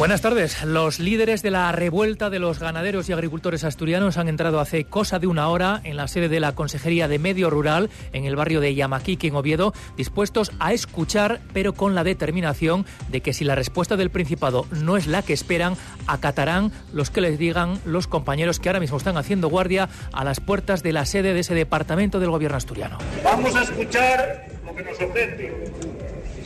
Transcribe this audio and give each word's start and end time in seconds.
Buenas 0.00 0.22
tardes. 0.22 0.64
Los 0.64 0.98
líderes 0.98 1.42
de 1.42 1.50
la 1.50 1.70
revuelta 1.72 2.30
de 2.30 2.38
los 2.38 2.58
ganaderos 2.58 3.06
y 3.10 3.12
agricultores 3.12 3.64
asturianos 3.64 4.16
han 4.16 4.28
entrado 4.28 4.58
hace 4.58 4.86
cosa 4.86 5.18
de 5.18 5.26
una 5.26 5.48
hora 5.48 5.82
en 5.84 5.98
la 5.98 6.08
sede 6.08 6.30
de 6.30 6.40
la 6.40 6.54
Consejería 6.54 7.06
de 7.06 7.18
Medio 7.18 7.50
Rural 7.50 7.90
en 8.14 8.24
el 8.24 8.34
barrio 8.34 8.62
de 8.62 8.74
Yamaquique, 8.74 9.26
en 9.26 9.34
Oviedo, 9.36 9.74
dispuestos 9.98 10.52
a 10.58 10.72
escuchar, 10.72 11.42
pero 11.52 11.74
con 11.74 11.94
la 11.94 12.02
determinación 12.02 12.86
de 13.10 13.20
que 13.20 13.34
si 13.34 13.44
la 13.44 13.54
respuesta 13.54 13.98
del 13.98 14.08
Principado 14.08 14.64
no 14.70 14.96
es 14.96 15.06
la 15.06 15.20
que 15.20 15.34
esperan, 15.34 15.76
acatarán 16.06 16.72
los 16.94 17.10
que 17.10 17.20
les 17.20 17.38
digan 17.38 17.78
los 17.84 18.06
compañeros 18.06 18.58
que 18.58 18.70
ahora 18.70 18.80
mismo 18.80 18.96
están 18.96 19.18
haciendo 19.18 19.50
guardia 19.50 19.90
a 20.14 20.24
las 20.24 20.40
puertas 20.40 20.82
de 20.82 20.94
la 20.94 21.04
sede 21.04 21.34
de 21.34 21.40
ese 21.40 21.54
departamento 21.54 22.20
del 22.20 22.30
gobierno 22.30 22.56
asturiano. 22.56 22.96
Vamos 23.22 23.54
a 23.54 23.64
escuchar 23.64 24.46
lo 24.64 24.74
que 24.74 24.82
nos 24.82 24.98
ofrece. 24.98 25.52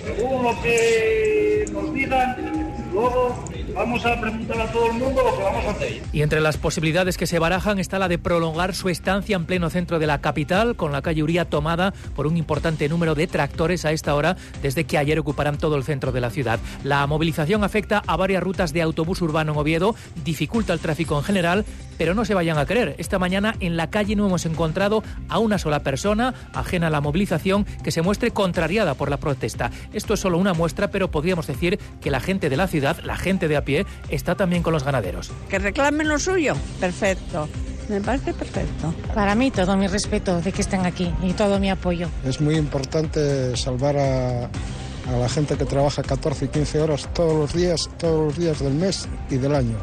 Según 0.05 0.43
lo 0.43 0.61
que 0.61 1.67
nos 1.73 1.95
digan, 1.95 2.64
Lobo. 2.95 3.64
Vamos 3.75 4.05
a 4.07 4.21
preguntar 4.21 4.61
a 4.61 4.67
todo 4.73 4.87
el 4.87 4.93
mundo 4.95 5.23
lo 5.23 5.37
que 5.37 5.43
vamos 5.43 5.65
a 5.67 5.71
hacer. 5.71 6.03
Y 6.13 6.23
entre 6.23 6.41
las 6.41 6.57
posibilidades 6.57 7.17
que 7.17 7.27
se 7.27 7.39
barajan 7.39 7.79
está 7.79 7.99
la 7.99 8.09
de 8.09 8.19
prolongar 8.19 8.75
su 8.75 8.89
estancia 8.89 9.37
en 9.37 9.45
pleno 9.45 9.71
centro 9.71 9.99
de 9.99 10.07
la 10.07 10.21
capital, 10.21 10.77
con 10.77 10.93
la 10.93 11.03
calle 11.03 11.23
Uría 11.23 11.45
tomada 11.45 11.93
por 12.15 12.27
un 12.27 12.37
importante 12.37 12.89
número 12.89 13.15
de 13.15 13.27
tractores 13.27 13.85
a 13.85 13.93
esta 13.93 14.15
hora, 14.15 14.37
desde 14.63 14.85
que 14.85 14.99
ayer 14.99 15.19
ocuparán 15.19 15.59
todo 15.59 15.77
el 15.77 15.85
centro 15.85 16.13
de 16.13 16.21
la 16.21 16.31
ciudad. 16.31 16.61
La 16.83 17.07
movilización 17.07 17.65
afecta 17.65 18.03
a 18.07 18.17
varias 18.17 18.43
rutas 18.43 18.73
de 18.73 18.83
autobús 18.83 19.21
urbano 19.23 19.53
en 19.53 19.59
Oviedo, 19.59 19.95
dificulta 20.25 20.73
el 20.73 20.81
tráfico 20.81 21.19
en 21.19 21.25
general, 21.25 21.65
pero 21.99 22.15
no 22.15 22.25
se 22.25 22.35
vayan 22.35 22.59
a 22.59 22.67
creer. 22.67 22.95
Esta 22.99 23.19
mañana 23.19 23.55
en 23.61 23.77
la 23.77 23.91
calle 23.91 24.17
no 24.17 24.27
hemos 24.27 24.47
encontrado 24.47 25.03
a 25.29 25.39
una 25.39 25.59
sola 25.59 25.81
persona 25.81 26.35
ajena 26.53 26.89
a 26.89 26.91
la 26.91 27.01
movilización 27.01 27.65
que 27.83 27.91
se 27.93 28.03
muestre 28.03 28.31
contrariada 28.31 28.95
por 28.95 29.11
la 29.11 29.19
protesta. 29.19 29.71
Esto 29.93 30.15
es 30.15 30.21
solo 30.21 30.39
una 30.39 30.55
muestra, 30.55 30.91
pero 30.91 31.11
podríamos 31.11 31.47
decir 31.47 31.79
que 32.01 32.11
la 32.11 32.21
gente 32.21 32.49
de 32.51 32.57
la 32.57 32.67
ciudad 32.67 32.85
la 33.03 33.17
gente 33.17 33.49
de 33.49 33.57
a 33.65 33.67
pie, 33.67 33.87
está 34.11 34.35
también 34.35 34.63
con 34.63 34.73
los 34.73 34.85
ganaderos. 34.85 35.31
Que 35.49 35.59
reclamen 35.59 36.09
lo 36.09 36.19
suyo, 36.19 36.55
perfecto. 36.79 37.49
Me 37.89 38.01
parece 38.01 38.33
perfecto. 38.33 38.95
Para 39.15 39.35
mí 39.35 39.51
todo 39.51 39.77
mi 39.77 39.87
respeto 39.87 40.41
de 40.41 40.53
que 40.53 40.63
estén 40.63 40.87
aquí 40.87 41.13
y 41.23 41.33
todo 41.33 41.59
mi 41.59 41.71
apoyo. 41.71 42.09
Es 42.25 42.41
muy 42.41 42.57
importante 42.57 43.57
salvar 43.57 43.97
a, 43.97 44.45
a 44.45 45.19
la 45.19 45.29
gente 45.29 45.57
que 45.57 45.65
trabaja 45.65 46.03
14 46.03 46.47
y 46.47 46.49
15 46.49 46.81
horas 46.81 47.09
todos 47.13 47.35
los 47.35 47.53
días, 47.53 47.91
todos 47.99 48.27
los 48.27 48.39
días 48.39 48.61
del 48.61 48.75
mes 48.75 49.09
y 49.31 49.37
del 49.37 49.55
año. 49.55 49.77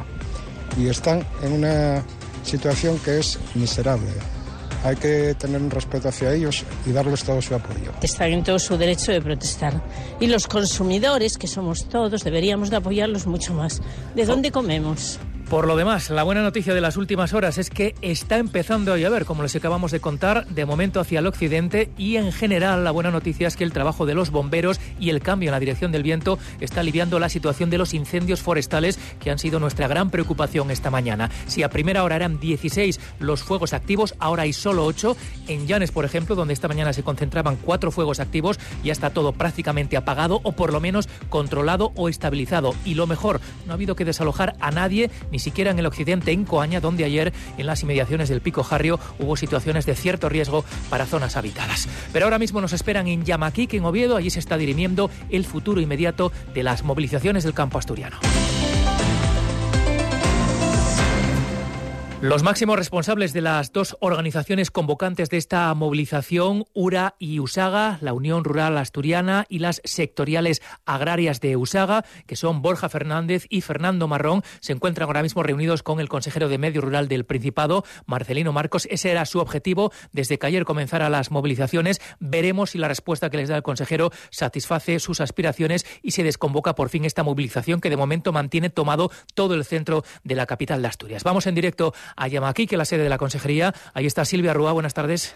Y 0.77 0.87
están 0.87 1.25
en 1.43 1.53
una 1.53 2.03
situación 2.43 2.97
que 2.99 3.19
es 3.19 3.37
miserable 3.53 4.09
hay 4.83 4.95
que 4.95 5.35
tener 5.35 5.61
un 5.61 5.69
respeto 5.69 6.09
hacia 6.09 6.33
ellos 6.33 6.63
y 6.85 6.91
darles 6.91 7.23
todo 7.23 7.41
su 7.41 7.55
apoyo. 7.55 7.91
Están 8.01 8.31
en 8.31 8.43
todo 8.43 8.59
su 8.59 8.77
derecho 8.77 9.11
de 9.11 9.21
protestar. 9.21 9.81
Y 10.19 10.27
los 10.27 10.47
consumidores, 10.47 11.37
que 11.37 11.47
somos 11.47 11.87
todos, 11.87 12.23
deberíamos 12.23 12.69
de 12.69 12.77
apoyarlos 12.77 13.27
mucho 13.27 13.53
más. 13.53 13.81
¿De 14.15 14.25
dónde 14.25 14.51
comemos? 14.51 15.19
Por 15.51 15.67
lo 15.67 15.75
demás, 15.75 16.09
la 16.09 16.23
buena 16.23 16.43
noticia 16.43 16.73
de 16.73 16.79
las 16.79 16.95
últimas 16.95 17.33
horas 17.33 17.57
es 17.57 17.69
que 17.69 17.93
está 18.01 18.37
empezando 18.37 18.93
a 18.93 18.97
llover, 18.97 19.25
como 19.25 19.43
les 19.43 19.53
acabamos 19.53 19.91
de 19.91 19.99
contar, 19.99 20.47
de 20.47 20.65
momento 20.65 21.01
hacia 21.01 21.19
el 21.19 21.27
occidente 21.27 21.89
y 21.97 22.15
en 22.15 22.31
general 22.31 22.85
la 22.85 22.91
buena 22.91 23.11
noticia 23.11 23.49
es 23.49 23.57
que 23.57 23.65
el 23.65 23.73
trabajo 23.73 24.05
de 24.05 24.13
los 24.13 24.31
bomberos 24.31 24.79
y 24.97 25.09
el 25.09 25.19
cambio 25.19 25.49
en 25.49 25.51
la 25.51 25.59
dirección 25.59 25.91
del 25.91 26.03
viento 26.03 26.39
está 26.61 26.79
aliviando 26.79 27.19
la 27.19 27.27
situación 27.27 27.69
de 27.69 27.77
los 27.77 27.93
incendios 27.93 28.41
forestales 28.41 28.97
que 29.19 29.29
han 29.29 29.39
sido 29.39 29.59
nuestra 29.59 29.89
gran 29.89 30.09
preocupación 30.09 30.71
esta 30.71 30.89
mañana. 30.89 31.29
Si 31.47 31.63
a 31.63 31.69
primera 31.69 32.05
hora 32.05 32.15
eran 32.15 32.39
16 32.39 33.01
los 33.19 33.43
fuegos 33.43 33.73
activos, 33.73 34.15
ahora 34.19 34.43
hay 34.43 34.53
solo 34.53 34.85
8. 34.85 35.17
En 35.49 35.67
Llanes, 35.67 35.91
por 35.91 36.05
ejemplo, 36.05 36.35
donde 36.35 36.53
esta 36.53 36.69
mañana 36.69 36.93
se 36.93 37.03
concentraban 37.03 37.57
cuatro 37.57 37.91
fuegos 37.91 38.21
activos, 38.21 38.57
ya 38.85 38.93
está 38.93 39.09
todo 39.09 39.33
prácticamente 39.33 39.97
apagado 39.97 40.39
o 40.43 40.53
por 40.53 40.71
lo 40.71 40.79
menos 40.79 41.09
controlado 41.27 41.91
o 41.97 42.07
estabilizado. 42.07 42.73
Y 42.85 42.93
lo 42.93 43.05
mejor, 43.05 43.41
no 43.65 43.73
ha 43.73 43.75
habido 43.75 43.97
que 43.97 44.05
desalojar 44.05 44.55
a 44.61 44.71
nadie 44.71 45.11
ni 45.29 45.40
siquiera 45.41 45.71
en 45.71 45.79
el 45.79 45.85
occidente, 45.85 46.31
en 46.31 46.45
Coaña, 46.45 46.79
donde 46.79 47.03
ayer 47.03 47.33
en 47.57 47.65
las 47.65 47.83
inmediaciones 47.83 48.29
del 48.29 48.41
Pico 48.41 48.63
Jarrio 48.63 48.99
hubo 49.19 49.35
situaciones 49.35 49.85
de 49.85 49.95
cierto 49.95 50.29
riesgo 50.29 50.63
para 50.89 51.05
zonas 51.05 51.35
habitadas. 51.35 51.87
Pero 52.13 52.25
ahora 52.25 52.39
mismo 52.39 52.61
nos 52.61 52.73
esperan 52.73 53.07
en 53.07 53.25
Yamaquique, 53.25 53.77
en 53.77 53.85
Oviedo, 53.85 54.15
allí 54.15 54.29
se 54.29 54.39
está 54.39 54.57
dirimiendo 54.57 55.09
el 55.29 55.45
futuro 55.45 55.81
inmediato 55.81 56.31
de 56.53 56.63
las 56.63 56.83
movilizaciones 56.83 57.43
del 57.43 57.53
campo 57.53 57.77
asturiano. 57.77 58.17
Los 62.21 62.43
máximos 62.43 62.77
responsables 62.77 63.33
de 63.33 63.41
las 63.41 63.73
dos 63.73 63.97
organizaciones 63.99 64.69
convocantes 64.69 65.31
de 65.31 65.37
esta 65.37 65.73
movilización, 65.73 66.65
URA 66.71 67.15
y 67.17 67.39
USAGA, 67.39 67.97
la 68.01 68.13
Unión 68.13 68.43
Rural 68.43 68.77
Asturiana 68.77 69.47
y 69.49 69.57
las 69.57 69.81
sectoriales 69.85 70.61
agrarias 70.85 71.41
de 71.41 71.57
USAGA, 71.57 72.05
que 72.27 72.35
son 72.35 72.61
Borja 72.61 72.89
Fernández 72.89 73.47
y 73.49 73.61
Fernando 73.61 74.07
Marrón, 74.07 74.43
se 74.59 74.71
encuentran 74.71 75.07
ahora 75.07 75.23
mismo 75.23 75.41
reunidos 75.41 75.81
con 75.81 75.99
el 75.99 76.09
consejero 76.09 76.47
de 76.47 76.59
Medio 76.59 76.81
Rural 76.81 77.07
del 77.07 77.25
Principado, 77.25 77.85
Marcelino 78.05 78.53
Marcos. 78.53 78.87
Ese 78.91 79.09
era 79.09 79.25
su 79.25 79.39
objetivo 79.39 79.91
desde 80.11 80.37
que 80.37 80.45
ayer 80.45 80.63
comenzara 80.63 81.09
las 81.09 81.31
movilizaciones. 81.31 82.01
Veremos 82.19 82.69
si 82.69 82.77
la 82.77 82.87
respuesta 82.87 83.31
que 83.31 83.37
les 83.37 83.49
da 83.49 83.55
el 83.55 83.63
consejero 83.63 84.11
satisface 84.29 84.99
sus 84.99 85.21
aspiraciones 85.21 85.87
y 86.03 86.11
se 86.11 86.21
desconvoca 86.21 86.75
por 86.75 86.89
fin 86.89 87.03
esta 87.03 87.23
movilización 87.23 87.81
que 87.81 87.89
de 87.89 87.97
momento 87.97 88.31
mantiene 88.31 88.69
tomado 88.69 89.09
todo 89.33 89.55
el 89.55 89.65
centro 89.65 90.03
de 90.23 90.35
la 90.35 90.45
capital 90.45 90.83
de 90.83 90.87
Asturias. 90.87 91.23
Vamos 91.23 91.47
en 91.47 91.55
directo 91.55 91.95
a 92.15 92.27
Yamaki, 92.27 92.67
que 92.67 92.75
es 92.75 92.77
la 92.77 92.85
sede 92.85 93.03
de 93.03 93.09
la 93.09 93.17
consejería. 93.17 93.73
Ahí 93.93 94.05
está 94.05 94.25
Silvia 94.25 94.53
Rúa, 94.53 94.71
buenas 94.71 94.93
tardes. 94.93 95.35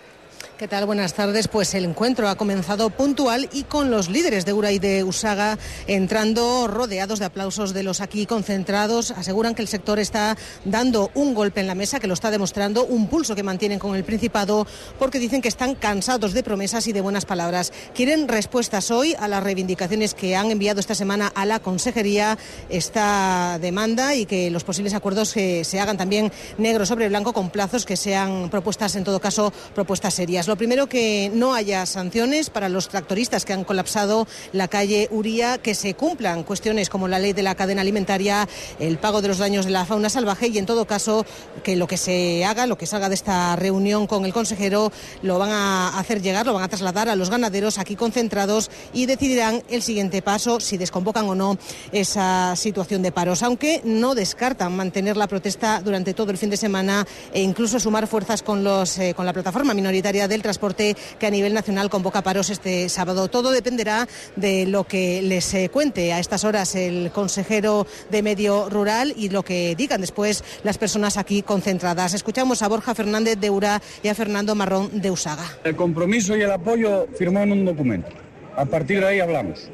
¿Qué 0.57 0.69
tal? 0.69 0.85
Buenas 0.85 1.13
tardes. 1.13 1.49
Pues 1.49 1.73
el 1.73 1.83
encuentro 1.83 2.29
ha 2.29 2.35
comenzado 2.35 2.89
puntual 2.89 3.49
y 3.51 3.63
con 3.63 3.91
los 3.91 4.07
líderes 4.07 4.45
de 4.45 4.53
URA 4.53 4.71
y 4.71 4.79
de 4.79 5.03
USAGA 5.03 5.57
entrando 5.85 6.67
rodeados 6.67 7.19
de 7.19 7.25
aplausos 7.25 7.73
de 7.73 7.83
los 7.83 7.99
aquí 7.99 8.25
concentrados. 8.25 9.11
Aseguran 9.11 9.53
que 9.53 9.61
el 9.61 9.67
sector 9.67 9.99
está 9.99 10.37
dando 10.63 11.11
un 11.13 11.33
golpe 11.33 11.59
en 11.59 11.67
la 11.67 11.75
mesa, 11.75 11.99
que 11.99 12.07
lo 12.07 12.13
está 12.13 12.31
demostrando, 12.31 12.85
un 12.85 13.09
pulso 13.09 13.35
que 13.35 13.43
mantienen 13.43 13.79
con 13.79 13.97
el 13.97 14.05
Principado, 14.05 14.65
porque 14.97 15.19
dicen 15.19 15.41
que 15.41 15.49
están 15.49 15.75
cansados 15.75 16.31
de 16.31 16.41
promesas 16.41 16.87
y 16.87 16.93
de 16.93 17.01
buenas 17.01 17.25
palabras. 17.25 17.73
Quieren 17.93 18.29
respuestas 18.29 18.91
hoy 18.91 19.13
a 19.19 19.27
las 19.27 19.43
reivindicaciones 19.43 20.13
que 20.13 20.37
han 20.37 20.51
enviado 20.51 20.79
esta 20.79 20.95
semana 20.95 21.33
a 21.35 21.45
la 21.45 21.59
Consejería 21.59 22.37
esta 22.69 23.59
demanda 23.59 24.15
y 24.15 24.25
que 24.25 24.49
los 24.51 24.63
posibles 24.63 24.93
acuerdos 24.93 25.27
se, 25.27 25.65
se 25.65 25.81
hagan 25.81 25.97
también 25.97 26.31
negro 26.57 26.85
sobre 26.85 27.09
blanco 27.09 27.33
con 27.33 27.49
plazos 27.49 27.85
que 27.85 27.97
sean 27.97 28.49
propuestas, 28.49 28.95
en 28.95 29.03
todo 29.03 29.19
caso, 29.19 29.51
propuestas 29.73 30.13
serias. 30.13 30.44
Lo 30.47 30.57
primero, 30.57 30.87
que 30.87 31.31
no 31.33 31.53
haya 31.55 31.85
sanciones 31.85 32.49
para 32.49 32.69
los 32.69 32.87
tractoristas 32.89 33.45
que 33.45 33.53
han 33.53 33.63
colapsado 33.63 34.27
la 34.53 34.67
calle 34.67 35.07
Uría, 35.11 35.57
que 35.57 35.73
se 35.73 35.95
cumplan 35.95 36.43
cuestiones 36.43 36.89
como 36.89 37.07
la 37.07 37.19
ley 37.19 37.33
de 37.33 37.41
la 37.41 37.55
cadena 37.55 37.81
alimentaria, 37.81 38.47
el 38.79 38.97
pago 38.97 39.21
de 39.21 39.27
los 39.29 39.39
daños 39.39 39.65
de 39.65 39.71
la 39.71 39.85
fauna 39.85 40.09
salvaje 40.09 40.47
y, 40.47 40.57
en 40.57 40.65
todo 40.65 40.85
caso, 40.85 41.25
que 41.63 41.75
lo 41.75 41.87
que 41.87 41.97
se 41.97 42.45
haga, 42.45 42.67
lo 42.67 42.77
que 42.77 42.85
salga 42.85 43.09
de 43.09 43.15
esta 43.15 43.55
reunión 43.55 44.05
con 44.07 44.25
el 44.25 44.33
consejero, 44.33 44.91
lo 45.23 45.39
van 45.39 45.51
a 45.51 45.97
hacer 45.97 46.21
llegar, 46.21 46.45
lo 46.45 46.53
van 46.53 46.63
a 46.63 46.67
trasladar 46.67 47.09
a 47.09 47.15
los 47.15 47.29
ganaderos 47.29 47.79
aquí 47.79 47.95
concentrados 47.95 48.69
y 48.93 49.07
decidirán 49.07 49.63
el 49.69 49.81
siguiente 49.81 50.21
paso, 50.21 50.59
si 50.59 50.77
desconvocan 50.77 51.27
o 51.27 51.35
no 51.35 51.57
esa 51.91 52.55
situación 52.55 53.01
de 53.01 53.11
paros, 53.11 53.41
aunque 53.41 53.81
no 53.83 54.13
descartan 54.13 54.75
mantener 54.75 55.17
la 55.17 55.27
protesta 55.27 55.81
durante 55.81 56.13
todo 56.13 56.31
el 56.31 56.37
fin 56.37 56.49
de 56.49 56.57
semana 56.57 57.07
e 57.33 57.41
incluso 57.41 57.79
sumar 57.79 58.07
fuerzas 58.07 58.43
con, 58.43 58.63
los, 58.63 58.97
eh, 58.99 59.13
con 59.15 59.25
la 59.25 59.33
plataforma 59.33 59.73
minoritaria 59.73 60.27
de 60.27 60.34
del 60.35 60.43
transporte 60.43 60.95
que 61.17 61.25
a 61.25 61.31
nivel 61.31 61.53
nacional 61.53 61.89
convoca 61.89 62.21
paros 62.21 62.49
este 62.49 62.89
sábado. 62.89 63.29
Todo 63.29 63.51
dependerá 63.51 64.07
de 64.35 64.65
lo 64.65 64.83
que 64.83 65.21
les 65.21 65.53
eh, 65.53 65.69
cuente 65.69 66.11
a 66.11 66.19
estas 66.19 66.43
horas 66.43 66.75
el 66.75 67.09
consejero 67.11 67.87
de 68.11 68.21
Medio 68.21 68.69
Rural 68.69 69.13
y 69.15 69.29
lo 69.29 69.43
que 69.43 69.75
digan 69.75 70.01
después 70.01 70.43
las 70.63 70.77
personas 70.77 71.17
aquí 71.17 71.41
concentradas. 71.41 72.13
Escuchamos 72.13 72.61
a 72.61 72.67
Borja 72.67 72.93
Fernández 72.93 73.39
de 73.39 73.49
URA 73.49 73.81
y 74.03 74.09
a 74.09 74.15
Fernando 74.15 74.55
Marrón 74.55 75.01
de 75.01 75.09
Usaga. 75.09 75.45
El 75.63 75.75
compromiso 75.75 76.35
y 76.35 76.41
el 76.41 76.51
apoyo 76.51 77.07
firmó 77.17 77.41
en 77.41 77.53
un 77.53 77.65
documento. 77.65 78.09
A 78.57 78.65
partir 78.65 78.99
de 78.99 79.07
ahí 79.07 79.19
hablamos. 79.21 79.69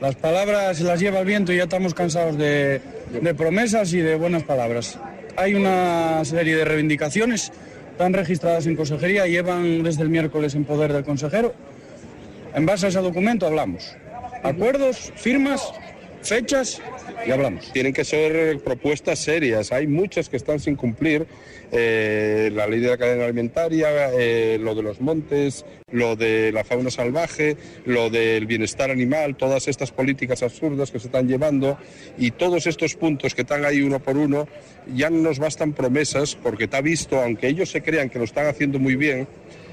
Las 0.00 0.14
palabras 0.14 0.80
las 0.80 0.98
lleva 0.98 1.20
el 1.20 1.26
viento 1.26 1.52
y 1.52 1.58
ya 1.58 1.64
estamos 1.64 1.94
cansados 1.94 2.38
de, 2.38 2.80
de 3.20 3.34
promesas 3.34 3.92
y 3.92 3.98
de 3.98 4.14
buenas 4.14 4.44
palabras. 4.44 4.98
Hay 5.36 5.54
una 5.54 6.24
serie 6.24 6.56
de 6.56 6.64
reivindicaciones 6.64 7.52
están 7.96 8.12
registradas 8.12 8.66
en 8.66 8.76
consejería, 8.76 9.26
llevan 9.26 9.82
desde 9.82 10.02
el 10.02 10.10
miércoles 10.10 10.54
en 10.54 10.66
poder 10.66 10.92
del 10.92 11.02
consejero. 11.02 11.54
En 12.54 12.66
base 12.66 12.84
a 12.84 12.88
ese 12.90 13.00
documento 13.00 13.46
hablamos. 13.46 13.96
Acuerdos, 14.42 15.14
firmas, 15.16 15.72
fechas 16.28 16.80
y 17.26 17.30
hablamos. 17.30 17.72
Tienen 17.72 17.92
que 17.92 18.04
ser 18.04 18.58
propuestas 18.60 19.18
serias. 19.18 19.72
Hay 19.72 19.86
muchas 19.86 20.28
que 20.28 20.36
están 20.36 20.60
sin 20.60 20.76
cumplir. 20.76 21.26
Eh, 21.72 22.50
la 22.52 22.68
ley 22.68 22.78
de 22.78 22.88
la 22.88 22.96
cadena 22.96 23.24
alimentaria, 23.24 24.10
eh, 24.12 24.56
lo 24.60 24.74
de 24.76 24.82
los 24.82 25.00
montes, 25.00 25.64
lo 25.90 26.14
de 26.14 26.52
la 26.52 26.62
fauna 26.62 26.90
salvaje, 26.90 27.56
lo 27.84 28.08
del 28.08 28.46
bienestar 28.46 28.90
animal, 28.90 29.36
todas 29.36 29.66
estas 29.66 29.90
políticas 29.90 30.44
absurdas 30.44 30.92
que 30.92 31.00
se 31.00 31.08
están 31.08 31.26
llevando 31.26 31.76
y 32.18 32.30
todos 32.30 32.68
estos 32.68 32.94
puntos 32.94 33.34
que 33.34 33.42
están 33.42 33.64
ahí 33.64 33.82
uno 33.82 33.98
por 33.98 34.16
uno, 34.16 34.46
ya 34.94 35.10
no 35.10 35.18
nos 35.18 35.40
bastan 35.40 35.72
promesas 35.72 36.36
porque 36.36 36.64
está 36.64 36.80
visto, 36.80 37.20
aunque 37.20 37.48
ellos 37.48 37.68
se 37.68 37.82
crean 37.82 38.10
que 38.10 38.18
lo 38.18 38.24
están 38.24 38.46
haciendo 38.46 38.78
muy 38.78 38.94
bien, 38.94 39.26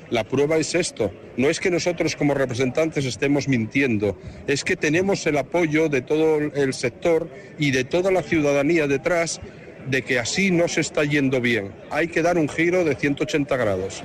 La 0.09 0.23
prueba 0.23 0.57
es 0.57 0.75
esto. 0.75 1.11
No 1.37 1.49
es 1.49 1.59
que 1.59 1.71
nosotros 1.71 2.15
como 2.15 2.33
representantes 2.33 3.05
estemos 3.05 3.47
mintiendo, 3.47 4.17
es 4.47 4.63
que 4.63 4.75
tenemos 4.75 5.25
el 5.25 5.37
apoyo 5.37 5.89
de 5.89 6.01
todo 6.01 6.37
el 6.37 6.73
sector 6.73 7.29
y 7.57 7.71
de 7.71 7.83
toda 7.83 8.11
la 8.11 8.21
ciudadanía 8.21 8.87
detrás 8.87 9.41
de 9.87 10.01
que 10.01 10.19
así 10.19 10.51
no 10.51 10.67
se 10.67 10.81
está 10.81 11.03
yendo 11.03 11.41
bien. 11.41 11.71
Hay 11.89 12.07
que 12.07 12.21
dar 12.21 12.37
un 12.37 12.47
giro 12.47 12.83
de 12.83 12.95
180 12.95 13.57
grados. 13.57 14.03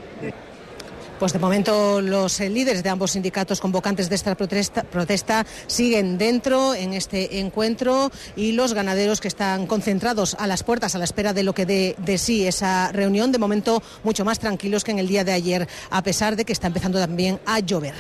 Pues 1.19 1.33
de 1.33 1.41
momento 1.41 2.01
los 2.01 2.39
eh, 2.39 2.49
líderes 2.49 2.85
de 2.85 2.91
ambos 2.91 3.11
sindicatos 3.11 3.61
convocantes 3.61 4.09
de 4.09 4.15
esta 4.15 4.37
protesta, 4.37 5.47
siguen 5.67 6.17
dentro 6.17 6.77
en 6.77 6.95
este 6.95 7.41
encuentro 7.41 8.13
y 8.37 8.53
los 8.53 8.73
ganaderos 8.73 9.21
que 9.21 9.27
están 9.27 9.67
concentrados 9.67 10.37
a 10.39 10.47
las 10.47 10.63
puertas 10.63 10.95
a 10.95 10.99
la 10.99 11.05
espera 11.05 11.33
de 11.33 11.43
lo 11.43 11.55
que 11.55 11.67
dé 11.67 11.97
de 11.99 12.19
sí 12.19 12.47
esa 12.47 12.93
reunión, 12.93 13.33
de 13.33 13.39
momento 13.39 13.83
mucho 14.05 14.25
más 14.25 14.39
tranquilos 14.39 14.85
que 14.85 14.93
en 14.93 15.01
el 15.01 15.09
día 15.09 15.25
de 15.25 15.33
ayer, 15.33 15.69
a 15.91 16.05
pesar 16.05 16.37
de 16.37 16.45
que 16.45 16.53
está 16.53 16.69
empezando 16.69 17.01
también 17.01 17.41
a 17.47 17.59
llover. 17.59 17.95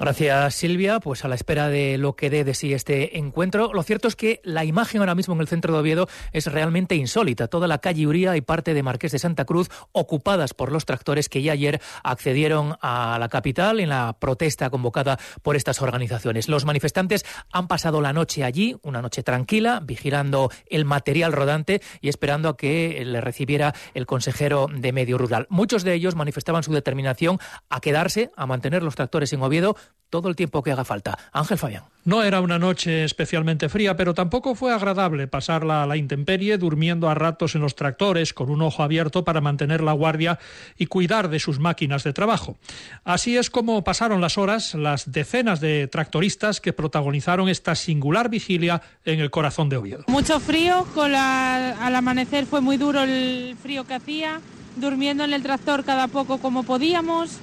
Gracias 0.00 0.56
Silvia, 0.56 0.98
pues 0.98 1.24
a 1.24 1.28
la 1.28 1.36
espera 1.36 1.68
de 1.68 1.98
lo 1.98 2.16
que 2.16 2.28
dé 2.28 2.42
de 2.42 2.54
sí 2.54 2.74
este 2.74 3.16
encuentro. 3.18 3.72
Lo 3.72 3.84
cierto 3.84 4.08
es 4.08 4.16
que 4.16 4.40
la 4.42 4.64
imagen 4.64 5.00
ahora 5.00 5.14
mismo 5.14 5.34
en 5.34 5.40
el 5.40 5.46
centro 5.46 5.72
de 5.72 5.78
Oviedo 5.78 6.08
es 6.32 6.46
realmente 6.46 6.96
insólita. 6.96 7.46
Toda 7.46 7.68
la 7.68 7.78
calle 7.78 8.06
Uría 8.06 8.36
y 8.36 8.40
parte 8.40 8.74
de 8.74 8.82
Marqués 8.82 9.12
de 9.12 9.20
Santa 9.20 9.44
Cruz 9.44 9.70
ocupadas 9.92 10.52
por 10.52 10.72
los 10.72 10.84
tractores 10.84 11.28
que 11.28 11.42
ya 11.42 11.52
ayer 11.52 11.80
accedieron 12.02 12.63
a 12.80 13.18
la 13.18 13.28
capital 13.28 13.80
en 13.80 13.88
la 13.88 14.16
protesta 14.18 14.70
convocada 14.70 15.18
por 15.42 15.56
estas 15.56 15.80
organizaciones. 15.82 16.48
Los 16.48 16.64
manifestantes 16.64 17.24
han 17.52 17.68
pasado 17.68 18.00
la 18.00 18.12
noche 18.12 18.44
allí, 18.44 18.76
una 18.82 19.02
noche 19.02 19.22
tranquila, 19.22 19.80
vigilando 19.82 20.50
el 20.66 20.84
material 20.84 21.32
rodante 21.32 21.80
y 22.00 22.08
esperando 22.08 22.48
a 22.48 22.56
que 22.56 23.02
le 23.04 23.20
recibiera 23.20 23.74
el 23.94 24.06
consejero 24.06 24.68
de 24.72 24.92
Medio 24.92 25.18
Rural. 25.18 25.46
Muchos 25.50 25.84
de 25.84 25.94
ellos 25.94 26.14
manifestaban 26.14 26.62
su 26.62 26.72
determinación 26.72 27.38
a 27.68 27.80
quedarse, 27.80 28.30
a 28.36 28.46
mantener 28.46 28.82
los 28.82 28.94
tractores 28.94 29.32
en 29.32 29.42
Oviedo 29.42 29.76
todo 30.10 30.28
el 30.28 30.36
tiempo 30.36 30.62
que 30.62 30.72
haga 30.72 30.84
falta. 30.84 31.18
Ángel 31.32 31.58
Fabián. 31.58 31.93
No 32.04 32.22
era 32.22 32.42
una 32.42 32.58
noche 32.58 33.04
especialmente 33.04 33.70
fría, 33.70 33.96
pero 33.96 34.12
tampoco 34.12 34.54
fue 34.54 34.74
agradable 34.74 35.26
pasarla 35.26 35.82
a 35.82 35.86
la 35.86 35.96
intemperie 35.96 36.58
durmiendo 36.58 37.08
a 37.08 37.14
ratos 37.14 37.54
en 37.54 37.62
los 37.62 37.74
tractores 37.74 38.34
con 38.34 38.50
un 38.50 38.60
ojo 38.60 38.82
abierto 38.82 39.24
para 39.24 39.40
mantener 39.40 39.82
la 39.82 39.92
guardia 39.92 40.38
y 40.76 40.86
cuidar 40.86 41.30
de 41.30 41.38
sus 41.38 41.58
máquinas 41.58 42.04
de 42.04 42.12
trabajo. 42.12 42.56
Así 43.04 43.38
es 43.38 43.48
como 43.48 43.82
pasaron 43.84 44.20
las 44.20 44.36
horas 44.36 44.74
las 44.74 45.12
decenas 45.12 45.60
de 45.60 45.88
tractoristas 45.88 46.60
que 46.60 46.74
protagonizaron 46.74 47.48
esta 47.48 47.74
singular 47.74 48.28
vigilia 48.28 48.82
en 49.06 49.20
el 49.20 49.30
corazón 49.30 49.70
de 49.70 49.78
Oviedo. 49.78 50.04
Mucho 50.08 50.40
frío, 50.40 50.86
con 50.94 51.14
al 51.14 51.96
amanecer 51.96 52.44
fue 52.44 52.60
muy 52.60 52.76
duro 52.76 53.02
el 53.02 53.56
frío 53.62 53.84
que 53.84 53.94
hacía, 53.94 54.40
durmiendo 54.76 55.24
en 55.24 55.32
el 55.32 55.42
tractor 55.42 55.84
cada 55.84 56.08
poco 56.08 56.38
como 56.38 56.64
podíamos 56.64 57.38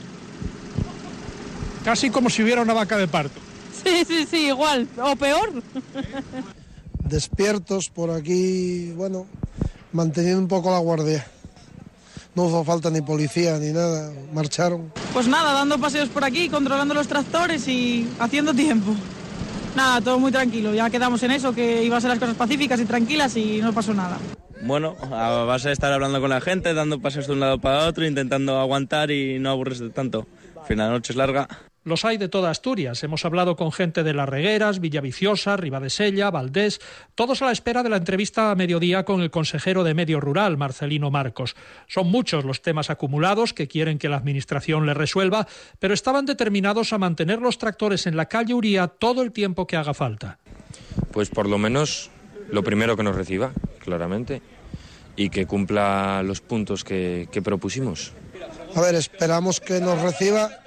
Casi 1.84 2.12
como 2.12 2.30
si 2.30 2.44
hubiera 2.44 2.62
una 2.62 2.74
vaca 2.74 2.96
de 2.96 3.08
parto. 3.08 3.40
Sí, 3.84 4.06
sí, 4.08 4.28
sí, 4.30 4.48
igual, 4.48 4.88
o 5.02 5.16
peor. 5.16 5.52
Despiertos 7.04 7.90
por 7.90 8.12
aquí, 8.12 8.92
bueno, 8.96 9.26
manteniendo 9.92 10.40
un 10.40 10.48
poco 10.48 10.72
la 10.72 10.80
guardia. 10.80 11.26
No 12.36 12.48
hizo 12.48 12.64
falta 12.64 12.90
ni 12.90 13.02
policía 13.02 13.58
ni 13.58 13.72
nada, 13.72 14.14
marcharon. 14.34 14.94
Pues 15.14 15.28
nada, 15.28 15.52
dando 15.52 15.80
paseos 15.80 16.10
por 16.10 16.24
aquí, 16.24 16.48
controlando 16.48 16.94
los 16.94 17.08
tractores 17.08 17.68
y 17.68 18.08
haciendo 18.20 18.54
tiempo. 18.54 18.94
Nada, 19.76 20.00
todo 20.02 20.20
muy 20.20 20.32
tranquilo, 20.32 20.74
ya 20.74 20.90
quedamos 20.90 21.22
en 21.24 21.32
eso, 21.32 21.54
que 21.54 21.84
iba 21.84 21.98
a 21.98 22.02
ser 22.02 22.10
las 22.10 22.20
cosas 22.20 22.36
pacíficas 22.36 22.80
y 22.80 22.86
tranquilas 22.86 23.36
y 23.36 23.60
no 23.62 23.74
pasó 23.74 23.94
nada. 23.94 24.18
Bueno, 24.64 24.96
vas 25.10 25.66
a 25.66 25.72
estar 25.72 25.92
hablando 25.92 26.22
con 26.22 26.30
la 26.30 26.40
gente, 26.40 26.74
dando 26.74 27.00
paseos 27.00 27.28
de 27.28 27.34
un 27.34 27.40
lado 27.40 27.60
para 27.60 27.88
otro, 27.88 28.06
intentando 28.06 28.60
aguantar 28.60 29.12
y 29.12 29.40
no 29.40 29.50
aburrirse 29.50 29.90
tanto. 29.90 30.28
Al 30.60 30.68
final 30.68 30.88
la 30.88 30.94
noche 30.94 31.14
es 31.14 31.18
larga. 31.18 31.48
Los 31.84 32.06
hay 32.06 32.18
de 32.18 32.30
toda 32.30 32.52
Asturias. 32.52 33.04
Hemos 33.04 33.26
hablado 33.26 33.56
con 33.56 33.72
gente 33.72 34.04
de 34.04 34.14
Las 34.14 34.30
Regueras, 34.30 34.80
Villaviciosa, 34.80 35.58
Ribadesella, 35.58 36.30
Valdés, 36.30 36.80
todos 37.16 37.42
a 37.42 37.48
la 37.48 37.52
espera 37.52 37.82
de 37.82 37.90
la 37.90 37.98
entrevista 37.98 38.52
a 38.52 38.56
mediodía 38.56 39.04
con 39.04 39.22
el 39.22 39.32
consejero 39.32 39.84
de 39.84 39.96
Medio 39.96 40.20
Rural, 40.20 40.58
Marcelino 40.58 41.10
Marcos. 41.10 41.56
Son 41.88 42.08
muchos 42.08 42.46
los 42.46 42.62
temas 42.62 42.92
acumulados 42.92 43.56
que 43.56 43.68
quieren 43.68 43.98
que 43.98 44.10
la 44.10 44.18
Administración 44.18 44.86
le 44.86 44.94
resuelva, 44.94 45.48
pero 45.80 45.96
estaban 45.96 46.28
determinados 46.28 46.94
a 46.94 47.00
mantener 47.00 47.40
los 47.40 47.58
tractores 47.58 48.06
en 48.06 48.16
la 48.16 48.28
calle 48.28 48.54
Uría 48.54 48.88
todo 48.88 49.24
el 49.24 49.32
tiempo 49.32 49.66
que 49.66 49.76
haga 49.76 49.96
falta. 49.96 50.38
Pues 51.12 51.32
por 51.32 51.50
lo 51.50 51.58
menos 51.58 52.12
lo 52.52 52.64
primero 52.64 52.96
que 52.96 53.02
nos 53.02 53.16
reciba, 53.16 53.54
claramente, 53.80 54.44
y 55.16 55.32
que 55.32 55.48
cumpla 55.48 56.22
los 56.22 56.42
puntos 56.42 56.84
que, 56.84 57.28
que 57.32 57.42
propusimos. 57.42 58.14
A 58.76 58.82
ver, 58.82 58.94
esperamos 58.94 59.60
que 59.60 59.82
nos 59.82 60.00
reciba 60.00 60.61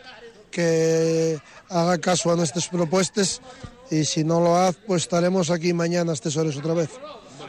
que 0.55 1.41
haga 1.69 1.99
caso 1.99 2.31
a 2.31 2.37
nuestras 2.37 2.69
propuestas 2.69 3.43
y 3.91 4.05
si 4.05 4.23
no 4.23 4.41
lo 4.41 4.57
hace, 4.57 4.79
pues 4.87 5.03
estaremos 5.03 5.51
aquí 5.51 5.73
mañana 5.73 6.13
a 6.13 6.15
estas 6.15 6.37
horas 6.37 6.57
otra 6.57 6.75
vez 6.75 6.91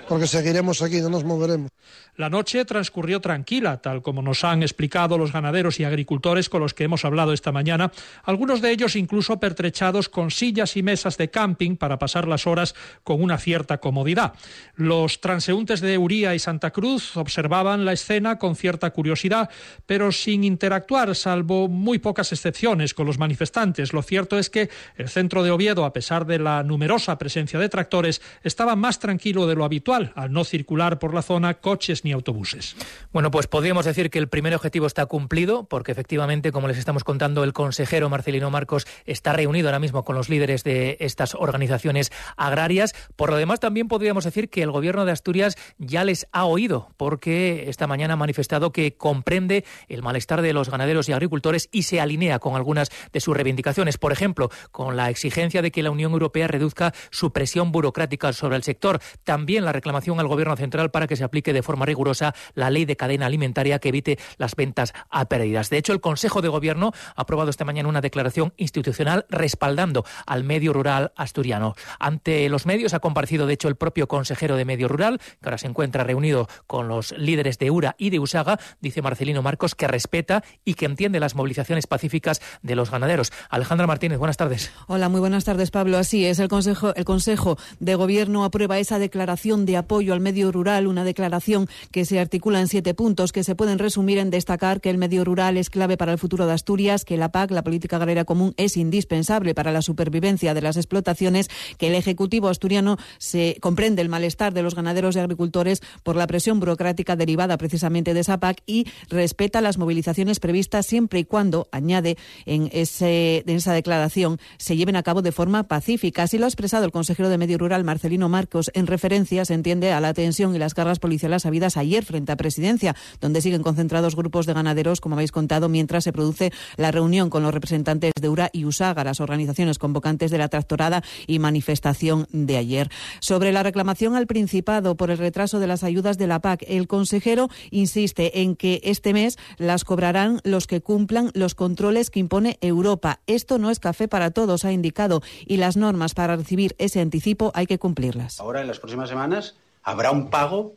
porque 0.08 0.28
seguiremos 0.28 0.82
aquí, 0.82 1.02
no 1.02 1.10
nos 1.10 1.24
moveremos. 1.24 1.72
La 2.18 2.30
noche 2.30 2.64
transcurrió 2.64 3.20
tranquila, 3.20 3.82
tal 3.82 4.02
como 4.02 4.22
nos 4.22 4.46
han 4.46 4.64
explicado 4.64 5.18
los 5.18 5.34
ganaderos 5.34 5.80
y 5.80 5.84
agricultores 5.84 6.48
con 6.48 6.62
los 6.62 6.74
que 6.74 6.86
hemos 6.86 7.04
hablado 7.04 7.34
esta 7.34 7.52
mañana, 7.52 7.92
algunos 8.24 8.62
de 8.62 8.72
ellos 8.72 8.96
incluso 8.96 9.38
pertrechados 9.38 10.08
con 10.08 10.32
sillas 10.32 10.78
y 10.78 10.84
mesas 10.84 11.18
de 11.18 11.30
camping 11.30 11.76
para 11.76 12.00
pasar 12.00 12.28
las 12.28 12.48
horas 12.48 12.74
con 13.04 13.22
una 13.22 13.38
cierta 13.38 13.80
comodidad. 13.80 14.34
Los 14.76 15.20
transeúntes 15.20 15.82
de 15.82 15.98
Uría 15.98 16.34
y 16.36 16.40
Santa 16.40 16.72
Cruz 16.72 17.18
observaban 17.18 17.84
la 17.84 17.94
escena 17.94 18.38
con 18.38 18.56
cierta 18.56 18.92
curiosidad, 18.92 19.50
pero 19.86 20.14
sin 20.14 20.46
interactuar, 20.46 21.16
salvo 21.16 21.68
muy 21.68 22.00
pocas 22.00 22.32
excepciones 22.32 22.94
con 22.94 23.08
los 23.08 23.20
manifestantes. 23.20 23.92
Lo 23.92 24.02
cierto 24.02 24.40
es 24.40 24.50
que 24.50 24.70
el 24.96 25.10
centro 25.10 25.44
de 25.44 25.52
Oviedo, 25.52 25.84
a 25.84 25.92
pesar 25.92 26.26
de 26.26 26.40
la 26.40 26.64
numerosa 26.64 27.18
presencia 27.18 27.60
de 27.60 27.68
tractores, 27.68 28.22
estaba 28.42 28.78
más 28.78 29.00
tranquilo 29.00 29.48
de 29.48 29.56
lo 29.56 29.66
habitual 29.66 29.95
al 29.96 30.32
no 30.32 30.44
circular 30.44 31.00
por 31.00 31.14
la 31.14 31.22
zona 31.22 31.56
coches 31.56 32.04
ni 32.04 32.12
autobuses. 32.12 32.76
Bueno, 33.14 33.32
pues 33.32 33.48
podríamos 33.48 33.86
decir 33.86 34.10
que 34.10 34.20
el 34.20 34.28
primer 34.28 34.54
objetivo 34.54 34.88
está 34.88 35.06
cumplido, 35.06 35.66
porque 35.66 35.92
efectivamente, 35.92 36.52
como 36.52 36.68
les 36.68 36.78
estamos 36.78 37.04
contando, 37.04 37.44
el 37.44 37.54
consejero 37.54 38.10
Marcelino 38.10 38.50
Marcos 38.50 38.86
está 39.06 39.34
reunido 39.34 39.70
ahora 39.70 39.80
mismo 39.80 40.04
con 40.04 40.16
los 40.16 40.30
líderes 40.30 40.64
de 40.64 40.98
estas 41.00 41.36
organizaciones 41.36 42.12
agrarias. 42.36 42.94
Por 43.16 43.30
lo 43.30 43.38
demás, 43.38 43.60
también 43.60 43.88
podríamos 43.88 44.26
decir 44.26 44.50
que 44.50 44.64
el 44.64 44.72
gobierno 44.72 45.06
de 45.06 45.12
Asturias 45.12 45.56
ya 45.78 46.04
les 46.04 46.28
ha 46.32 46.46
oído, 46.46 46.90
porque 46.98 47.70
esta 47.70 47.88
mañana 47.88 48.16
ha 48.16 48.18
manifestado 48.18 48.72
que 48.72 48.98
comprende 48.98 49.64
el 49.88 50.02
malestar 50.02 50.42
de 50.42 50.54
los 50.54 50.70
ganaderos 50.70 51.08
y 51.10 51.14
agricultores 51.14 51.70
y 51.72 51.84
se 51.84 52.02
alinea 52.02 52.40
con 52.40 52.56
algunas 52.56 52.90
de 53.14 53.22
sus 53.22 53.36
reivindicaciones. 53.36 53.98
Por 53.98 54.12
ejemplo, 54.12 54.50
con 54.72 54.98
la 54.98 55.10
exigencia 55.10 55.62
de 55.62 55.72
que 55.72 55.84
la 55.84 55.92
Unión 55.92 56.12
Europea 56.12 56.48
reduzca 56.48 56.94
su 57.12 57.32
presión 57.32 57.72
burocrática 57.72 58.34
sobre 58.34 58.56
el 58.58 58.64
sector. 58.64 59.00
También 59.24 59.66
la 59.66 59.72
reclamación 59.86 60.20
al 60.20 60.28
Gobierno 60.28 60.56
central 60.56 60.90
para 60.90 61.06
que 61.06 61.16
se 61.16 61.24
aplique 61.24 61.54
de 61.54 61.62
forma 61.62 61.86
rigurosa 61.86 62.34
la 62.56 62.72
ley 62.72 62.86
de 62.86 62.96
cadena 62.96 63.28
alimentaria 63.28 63.78
que 63.78 63.90
evite 63.90 64.18
las 64.38 64.56
ventas 64.56 64.94
a 65.12 65.26
pérdidas. 65.26 65.70
De 65.70 65.78
hecho, 65.78 65.94
el 65.94 66.02
Consejo 66.02 66.42
de 66.42 66.48
Gobierno 66.48 66.92
ha 67.16 67.22
aprobado 67.22 67.52
esta 67.52 67.66
mañana 67.66 67.88
una 67.88 68.02
declaración 68.02 68.52
institucional 68.58 69.28
respaldando 69.30 70.04
al 70.26 70.44
medio 70.44 70.74
rural 70.74 71.12
asturiano. 71.16 71.76
Ante 72.00 72.50
los 72.50 72.66
medios 72.66 72.96
ha 72.96 73.00
comparecido, 73.00 73.46
de 73.46 73.54
hecho, 73.54 73.68
el 73.68 73.76
propio 73.76 74.08
consejero 74.08 74.56
de 74.56 74.66
Medio 74.66 74.88
Rural, 74.88 75.20
que 75.20 75.50
ahora 75.50 75.60
se 75.60 75.68
encuentra 75.68 76.04
reunido 76.04 76.48
con 76.66 76.88
los 76.88 77.12
líderes 77.16 77.60
de 77.60 77.70
URA 77.70 77.96
y 78.00 78.10
de 78.10 78.18
USAGA, 78.18 78.60
dice 78.82 79.04
Marcelino 79.04 79.44
Marcos, 79.44 79.76
que 79.76 79.88
respeta 79.88 80.44
y 80.64 80.74
que 80.74 80.86
entiende 80.86 81.20
las 81.20 81.36
movilizaciones 81.36 81.86
pacíficas 81.86 82.42
de 82.64 82.76
los 82.76 82.90
ganaderos. 82.90 83.32
Alejandra 83.52 83.86
Martínez, 83.86 84.18
buenas 84.18 84.38
tardes. 84.38 84.72
Hola, 84.88 85.10
muy 85.10 85.20
buenas 85.20 85.46
tardes, 85.46 85.70
Pablo. 85.70 86.00
Así 86.00 86.26
es, 86.26 86.40
el 86.40 86.48
Consejo, 86.48 86.96
el 86.96 87.06
Consejo 87.06 87.60
de 87.80 87.94
Gobierno 87.94 88.46
aprueba 88.46 88.80
esa 88.80 88.98
declaración 88.98 89.68
de 89.68 89.75
apoyo 89.78 90.14
al 90.14 90.20
medio 90.20 90.52
rural, 90.52 90.88
una 90.88 91.04
declaración 91.04 91.68
que 91.92 92.06
se 92.06 92.20
articula 92.20 92.60
en 92.60 92.68
siete 92.68 92.94
puntos 92.94 93.32
que 93.32 93.44
se 93.44 93.56
pueden 93.56 93.80
resumir 93.80 94.18
en 94.18 94.30
destacar 94.30 94.82
que 94.82 94.90
el 94.90 94.98
medio 94.98 95.24
rural 95.24 95.58
es 95.58 95.70
clave 95.70 95.98
para 95.98 96.12
el 96.12 96.18
futuro 96.18 96.46
de 96.46 96.54
Asturias, 96.54 97.06
que 97.06 97.18
la 97.18 97.32
PAC, 97.32 97.52
la 97.52 97.64
Política 97.64 97.98
Agraria 97.98 98.26
Común, 98.26 98.54
es 98.58 98.78
indispensable 98.78 99.54
para 99.54 99.72
la 99.72 99.82
supervivencia 99.82 100.54
de 100.54 100.62
las 100.62 100.78
explotaciones, 100.78 101.50
que 101.78 101.88
el 101.88 101.96
Ejecutivo 101.96 102.50
asturiano 102.50 102.98
se 103.18 103.58
comprende 103.62 104.02
el 104.02 104.10
malestar 104.10 104.54
de 104.54 104.64
los 104.64 104.76
ganaderos 104.76 105.16
y 105.16 105.20
agricultores 105.20 105.82
por 106.04 106.16
la 106.16 106.28
presión 106.28 106.60
burocrática 106.60 107.16
derivada 107.16 107.58
precisamente 107.58 108.14
de 108.14 108.20
esa 108.22 108.40
PAC 108.40 108.62
y 108.66 108.88
respeta 109.10 109.62
las 109.62 109.78
movilizaciones 109.78 110.40
previstas 110.40 110.86
siempre 110.86 111.20
y 111.20 111.26
cuando, 111.26 111.68
añade 111.72 112.18
en, 112.46 112.70
ese, 112.72 113.44
en 113.46 113.56
esa 113.56 113.74
declaración, 113.74 114.40
se 114.58 114.78
lleven 114.78 114.96
a 114.96 115.04
cabo 115.04 115.22
de 115.22 115.32
forma 115.32 115.64
pacífica. 115.64 116.24
Así 116.24 116.38
lo 116.38 116.46
ha 116.46 116.48
expresado 116.48 116.86
el 116.86 116.92
consejero 116.92 117.30
de 117.30 117.38
Medio 117.38 117.58
Rural, 117.58 117.84
Marcelino 117.84 118.30
Marcos, 118.30 118.72
en 118.74 118.88
referencias 118.88 119.50
entre 119.52 119.65
entiende 119.66 119.94
a 119.94 120.00
la 120.00 120.14
tensión 120.14 120.54
y 120.54 120.60
las 120.60 120.76
cargas 120.76 121.00
policiales 121.00 121.48
habidas 121.48 121.76
ayer 121.76 122.06
frente 122.06 122.32
a 122.32 122.36
Presidencia, 122.36 122.96
donde 123.20 123.42
siguen 123.42 123.64
concentrados 123.64 124.16
grupos 124.16 124.46
de 124.46 124.54
ganaderos, 124.54 125.02
como 125.02 125.16
habéis 125.16 125.32
contado, 125.32 125.70
mientras 125.70 126.04
se 126.04 126.14
produce 126.14 126.52
la 126.78 126.92
reunión 126.92 127.32
con 127.32 127.42
los 127.42 127.52
representantes 127.52 128.12
de 128.22 128.30
URA 128.30 128.52
y 128.54 128.66
USAGA, 128.66 129.04
las 129.04 129.22
organizaciones 129.22 129.80
convocantes 129.80 130.30
de 130.30 130.38
la 130.38 130.50
tractorada 130.50 131.02
y 131.26 131.40
manifestación 131.40 132.28
de 132.32 132.58
ayer. 132.58 132.92
Sobre 133.22 133.52
la 133.52 133.64
reclamación 133.64 134.16
al 134.16 134.28
Principado 134.28 134.94
por 134.94 135.10
el 135.10 135.18
retraso 135.18 135.58
de 135.60 135.66
las 135.66 135.84
ayudas 135.84 136.20
de 136.20 136.28
la 136.28 136.42
PAC, 136.42 136.64
el 136.68 136.88
consejero 136.88 137.50
insiste 137.72 138.42
en 138.42 138.56
que 138.56 138.82
este 138.84 139.14
mes 139.14 139.40
las 139.58 139.84
cobrarán 139.84 140.42
los 140.44 140.68
que 140.68 140.82
cumplan 140.82 141.32
los 141.34 141.56
controles 141.56 142.12
que 142.12 142.20
impone 142.20 142.60
Europa. 142.62 143.20
Esto 143.26 143.58
no 143.58 143.72
es 143.72 143.80
café 143.80 144.08
para 144.08 144.30
todos, 144.30 144.64
ha 144.64 144.72
indicado, 144.72 145.24
y 145.48 145.58
las 145.58 145.76
normas 145.76 146.14
para 146.14 146.36
recibir 146.36 146.76
ese 146.78 147.02
anticipo 147.02 147.52
hay 147.56 147.66
que 147.66 147.80
cumplirlas. 147.80 148.40
Ahora, 148.40 148.62
en 148.62 148.68
las 148.68 148.78
próximas 148.78 149.10
semanas, 149.10 149.55
habrá 149.86 150.12
un 150.12 150.30
pago 150.30 150.76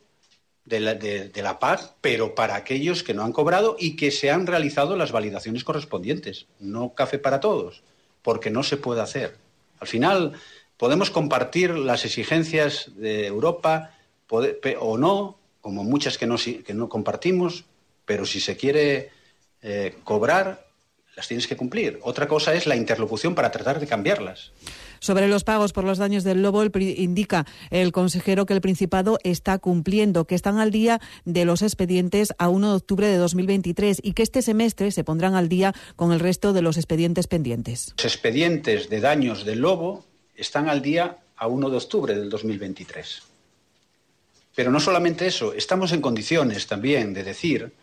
de 0.63 0.79
la, 0.79 1.59
PAC, 1.59 1.95
pero 1.99 2.35
para 2.35 2.55
aquellos 2.55 3.01
que 3.01 3.15
no 3.15 3.23
han 3.23 3.33
cobrado 3.33 3.75
y 3.79 3.95
que 3.95 4.11
se 4.11 4.29
han 4.29 4.45
realizado 4.45 4.95
las 4.95 5.11
validaciones 5.11 5.63
correspondientes. 5.63 6.45
No 6.59 6.93
café 6.93 7.17
para 7.17 7.39
todos, 7.39 7.81
porque 8.21 8.51
no 8.51 8.61
se 8.61 8.77
puede 8.77 9.01
hacer. 9.01 9.35
Al 9.79 9.87
final, 9.87 10.33
podemos 10.77 11.09
compartir 11.09 11.71
las 11.71 12.05
exigencias 12.05 12.91
de 12.95 13.25
Europa 13.25 13.95
o 14.29 14.97
no, 14.97 15.39
como 15.59 15.83
muchas 15.83 16.19
que 16.19 16.27
no, 16.27 16.35
que 16.37 16.73
no 16.75 16.87
compartimos, 16.87 17.65
pero 18.05 18.27
si 18.27 18.39
se 18.39 18.55
quiere 18.55 19.09
eh, 19.63 19.95
cobrar, 20.03 20.67
las 21.19 21.27
tienes 21.27 21.47
que 21.47 21.57
cumplir. 21.57 21.99
Otra 22.01 22.29
cosa 22.29 22.53
es 22.53 22.65
la 22.65 22.77
interlocución 22.77 23.35
para 23.35 23.51
tratar 23.51 23.81
de 23.81 23.87
cambiarlas. 23.87 24.53
Sobre 24.99 25.27
los 25.27 25.43
pagos 25.43 25.73
por 25.73 25.83
los 25.83 25.97
daños 25.97 26.23
del 26.23 26.41
lobo, 26.41 26.63
el, 26.63 26.71
indica 26.97 27.45
el 27.71 27.91
consejero 27.91 28.45
que 28.45 28.53
el 28.53 28.61
Principado 28.61 29.19
está 29.25 29.57
cumpliendo, 29.57 30.23
que 30.23 30.35
están 30.35 30.59
al 30.59 30.71
día 30.71 31.01
de 31.25 31.43
los 31.43 31.61
expedientes 31.61 32.33
a 32.37 32.47
1 32.47 32.69
de 32.69 32.75
octubre 32.77 33.07
de 33.07 33.17
2023 33.17 33.99
y 34.01 34.13
que 34.13 34.23
este 34.23 34.41
semestre 34.41 34.91
se 34.91 35.03
pondrán 35.03 35.35
al 35.35 35.49
día 35.49 35.75
con 35.97 36.13
el 36.13 36.21
resto 36.21 36.53
de 36.53 36.61
los 36.61 36.77
expedientes 36.77 37.27
pendientes. 37.27 37.93
Los 37.97 38.05
expedientes 38.05 38.87
de 38.87 39.01
daños 39.01 39.43
del 39.43 39.59
lobo 39.59 40.05
están 40.37 40.69
al 40.69 40.81
día 40.81 41.17
a 41.35 41.47
1 41.47 41.69
de 41.69 41.75
octubre 41.75 42.15
del 42.15 42.29
2023. 42.29 43.23
Pero 44.55 44.71
no 44.71 44.79
solamente 44.79 45.27
eso, 45.27 45.53
estamos 45.53 45.91
en 45.91 45.99
condiciones 45.99 46.65
también 46.67 47.13
de 47.13 47.25
decir 47.25 47.73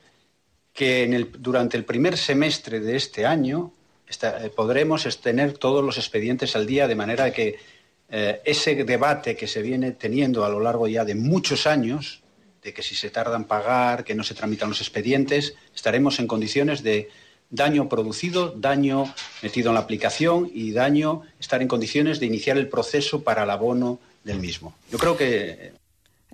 que 0.76 1.02
en 1.02 1.14
el, 1.14 1.32
durante 1.38 1.76
el 1.76 1.84
primer 1.84 2.16
semestre 2.18 2.80
de 2.80 2.96
este 2.96 3.24
año 3.24 3.72
eh, 4.08 4.50
podremos 4.54 5.20
tener 5.20 5.54
todos 5.54 5.82
los 5.82 5.96
expedientes 5.96 6.54
al 6.54 6.66
día, 6.66 6.86
de 6.86 6.94
manera 6.94 7.32
que 7.32 7.58
eh, 8.10 8.40
ese 8.44 8.84
debate 8.84 9.34
que 9.34 9.48
se 9.48 9.62
viene 9.62 9.92
teniendo 9.92 10.44
a 10.44 10.50
lo 10.50 10.60
largo 10.60 10.86
ya 10.86 11.04
de 11.04 11.14
muchos 11.14 11.66
años, 11.66 12.22
de 12.62 12.74
que 12.74 12.82
si 12.82 12.94
se 12.94 13.10
tarda 13.10 13.36
en 13.36 13.44
pagar, 13.44 14.04
que 14.04 14.14
no 14.14 14.22
se 14.22 14.34
tramitan 14.34 14.68
los 14.68 14.80
expedientes, 14.80 15.54
estaremos 15.74 16.20
en 16.20 16.26
condiciones 16.26 16.82
de 16.82 17.08
daño 17.48 17.88
producido, 17.88 18.50
daño 18.50 19.12
metido 19.42 19.70
en 19.70 19.74
la 19.74 19.80
aplicación 19.80 20.50
y 20.52 20.72
daño 20.72 21.22
estar 21.40 21.62
en 21.62 21.68
condiciones 21.68 22.20
de 22.20 22.26
iniciar 22.26 22.58
el 22.58 22.68
proceso 22.68 23.22
para 23.22 23.44
el 23.44 23.50
abono 23.50 23.98
del 24.24 24.40
mismo. 24.40 24.74
Yo 24.90 24.98
creo 24.98 25.16
que 25.16 25.72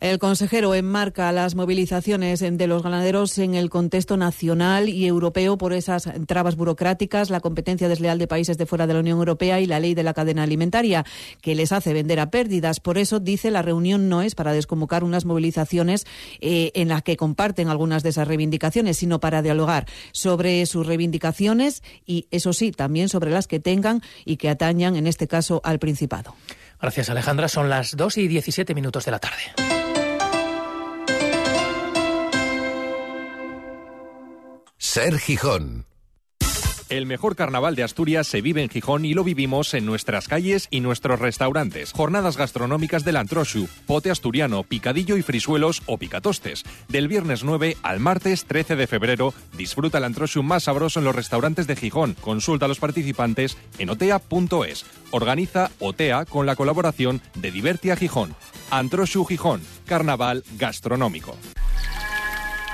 el 0.02 0.18
consejero 0.18 0.74
enmarca 0.74 1.30
las 1.30 1.54
movilizaciones 1.54 2.40
de 2.40 2.66
los 2.66 2.82
ganaderos 2.82 3.38
en 3.38 3.54
el 3.54 3.70
contexto 3.70 4.16
nacional 4.16 4.88
y 4.88 5.06
europeo 5.06 5.56
por 5.56 5.72
esas 5.72 6.10
trabas 6.26 6.56
burocráticas, 6.56 7.30
la 7.30 7.38
competencia 7.38 7.88
desleal 7.88 8.18
de 8.18 8.26
países 8.26 8.58
de 8.58 8.66
fuera 8.66 8.88
de 8.88 8.94
la 8.94 8.98
Unión 8.98 9.18
Europea 9.18 9.60
y 9.60 9.66
la 9.66 9.78
ley 9.78 9.94
de 9.94 10.02
la 10.02 10.12
cadena 10.12 10.42
alimentaria, 10.42 11.04
que 11.40 11.54
les 11.54 11.70
hace 11.70 11.92
vender 11.92 12.18
a 12.18 12.30
pérdidas. 12.30 12.80
Por 12.80 12.98
eso, 12.98 13.20
dice, 13.20 13.52
la 13.52 13.62
reunión 13.62 14.08
no 14.08 14.22
es 14.22 14.34
para 14.34 14.52
desconvocar 14.52 15.04
unas 15.04 15.24
movilizaciones 15.24 16.04
eh, 16.40 16.72
en 16.74 16.88
las 16.88 17.04
que 17.04 17.16
comparten 17.16 17.68
algunas 17.68 18.02
de 18.02 18.08
esas 18.08 18.26
reivindicaciones, 18.26 18.96
sino 18.96 19.20
para 19.20 19.40
dialogar 19.40 19.86
sobre 20.10 20.66
sus 20.66 20.84
reivindicaciones 20.84 21.84
y, 22.04 22.26
eso 22.32 22.52
sí, 22.52 22.72
también 22.72 23.08
sobre 23.08 23.30
las 23.30 23.46
que 23.46 23.60
tengan 23.60 24.02
y 24.24 24.36
que 24.36 24.48
atañan, 24.48 24.96
en 24.96 25.06
este 25.06 25.28
caso, 25.28 25.60
al 25.62 25.78
Principado. 25.78 26.34
Gracias, 26.80 27.08
Alejandra. 27.08 27.46
Son 27.46 27.68
las 27.68 27.96
2 27.96 28.18
y 28.18 28.26
17 28.26 28.74
minutos 28.74 29.04
de 29.04 29.12
la 29.12 29.20
tarde. 29.20 29.81
Ser 34.92 35.18
Gijón. 35.18 35.86
El 36.90 37.06
mejor 37.06 37.34
carnaval 37.34 37.74
de 37.74 37.82
Asturias 37.82 38.26
se 38.26 38.42
vive 38.42 38.62
en 38.62 38.68
Gijón 38.68 39.06
y 39.06 39.14
lo 39.14 39.24
vivimos 39.24 39.72
en 39.72 39.86
nuestras 39.86 40.28
calles 40.28 40.68
y 40.70 40.80
nuestros 40.80 41.18
restaurantes. 41.18 41.92
Jornadas 41.92 42.36
gastronómicas 42.36 43.02
del 43.02 43.16
Antroshu, 43.16 43.68
pote 43.86 44.10
asturiano, 44.10 44.64
picadillo 44.64 45.16
y 45.16 45.22
frisuelos 45.22 45.80
o 45.86 45.96
picatostes. 45.96 46.64
Del 46.88 47.08
viernes 47.08 47.42
9 47.42 47.78
al 47.82 48.00
martes 48.00 48.44
13 48.44 48.76
de 48.76 48.86
febrero, 48.86 49.32
disfruta 49.56 49.96
el 49.96 50.04
Antroshu 50.04 50.42
más 50.42 50.64
sabroso 50.64 50.98
en 50.98 51.06
los 51.06 51.16
restaurantes 51.16 51.66
de 51.66 51.76
Gijón. 51.76 52.14
Consulta 52.20 52.66
a 52.66 52.68
los 52.68 52.78
participantes 52.78 53.56
en 53.78 53.88
otea.es. 53.88 54.84
Organiza 55.10 55.70
OTEA 55.78 56.26
con 56.26 56.44
la 56.44 56.54
colaboración 56.54 57.22
de 57.36 57.50
Divertia 57.50 57.96
Gijón. 57.96 58.34
Antroshu 58.70 59.24
Gijón, 59.24 59.62
carnaval 59.86 60.44
gastronómico. 60.58 61.34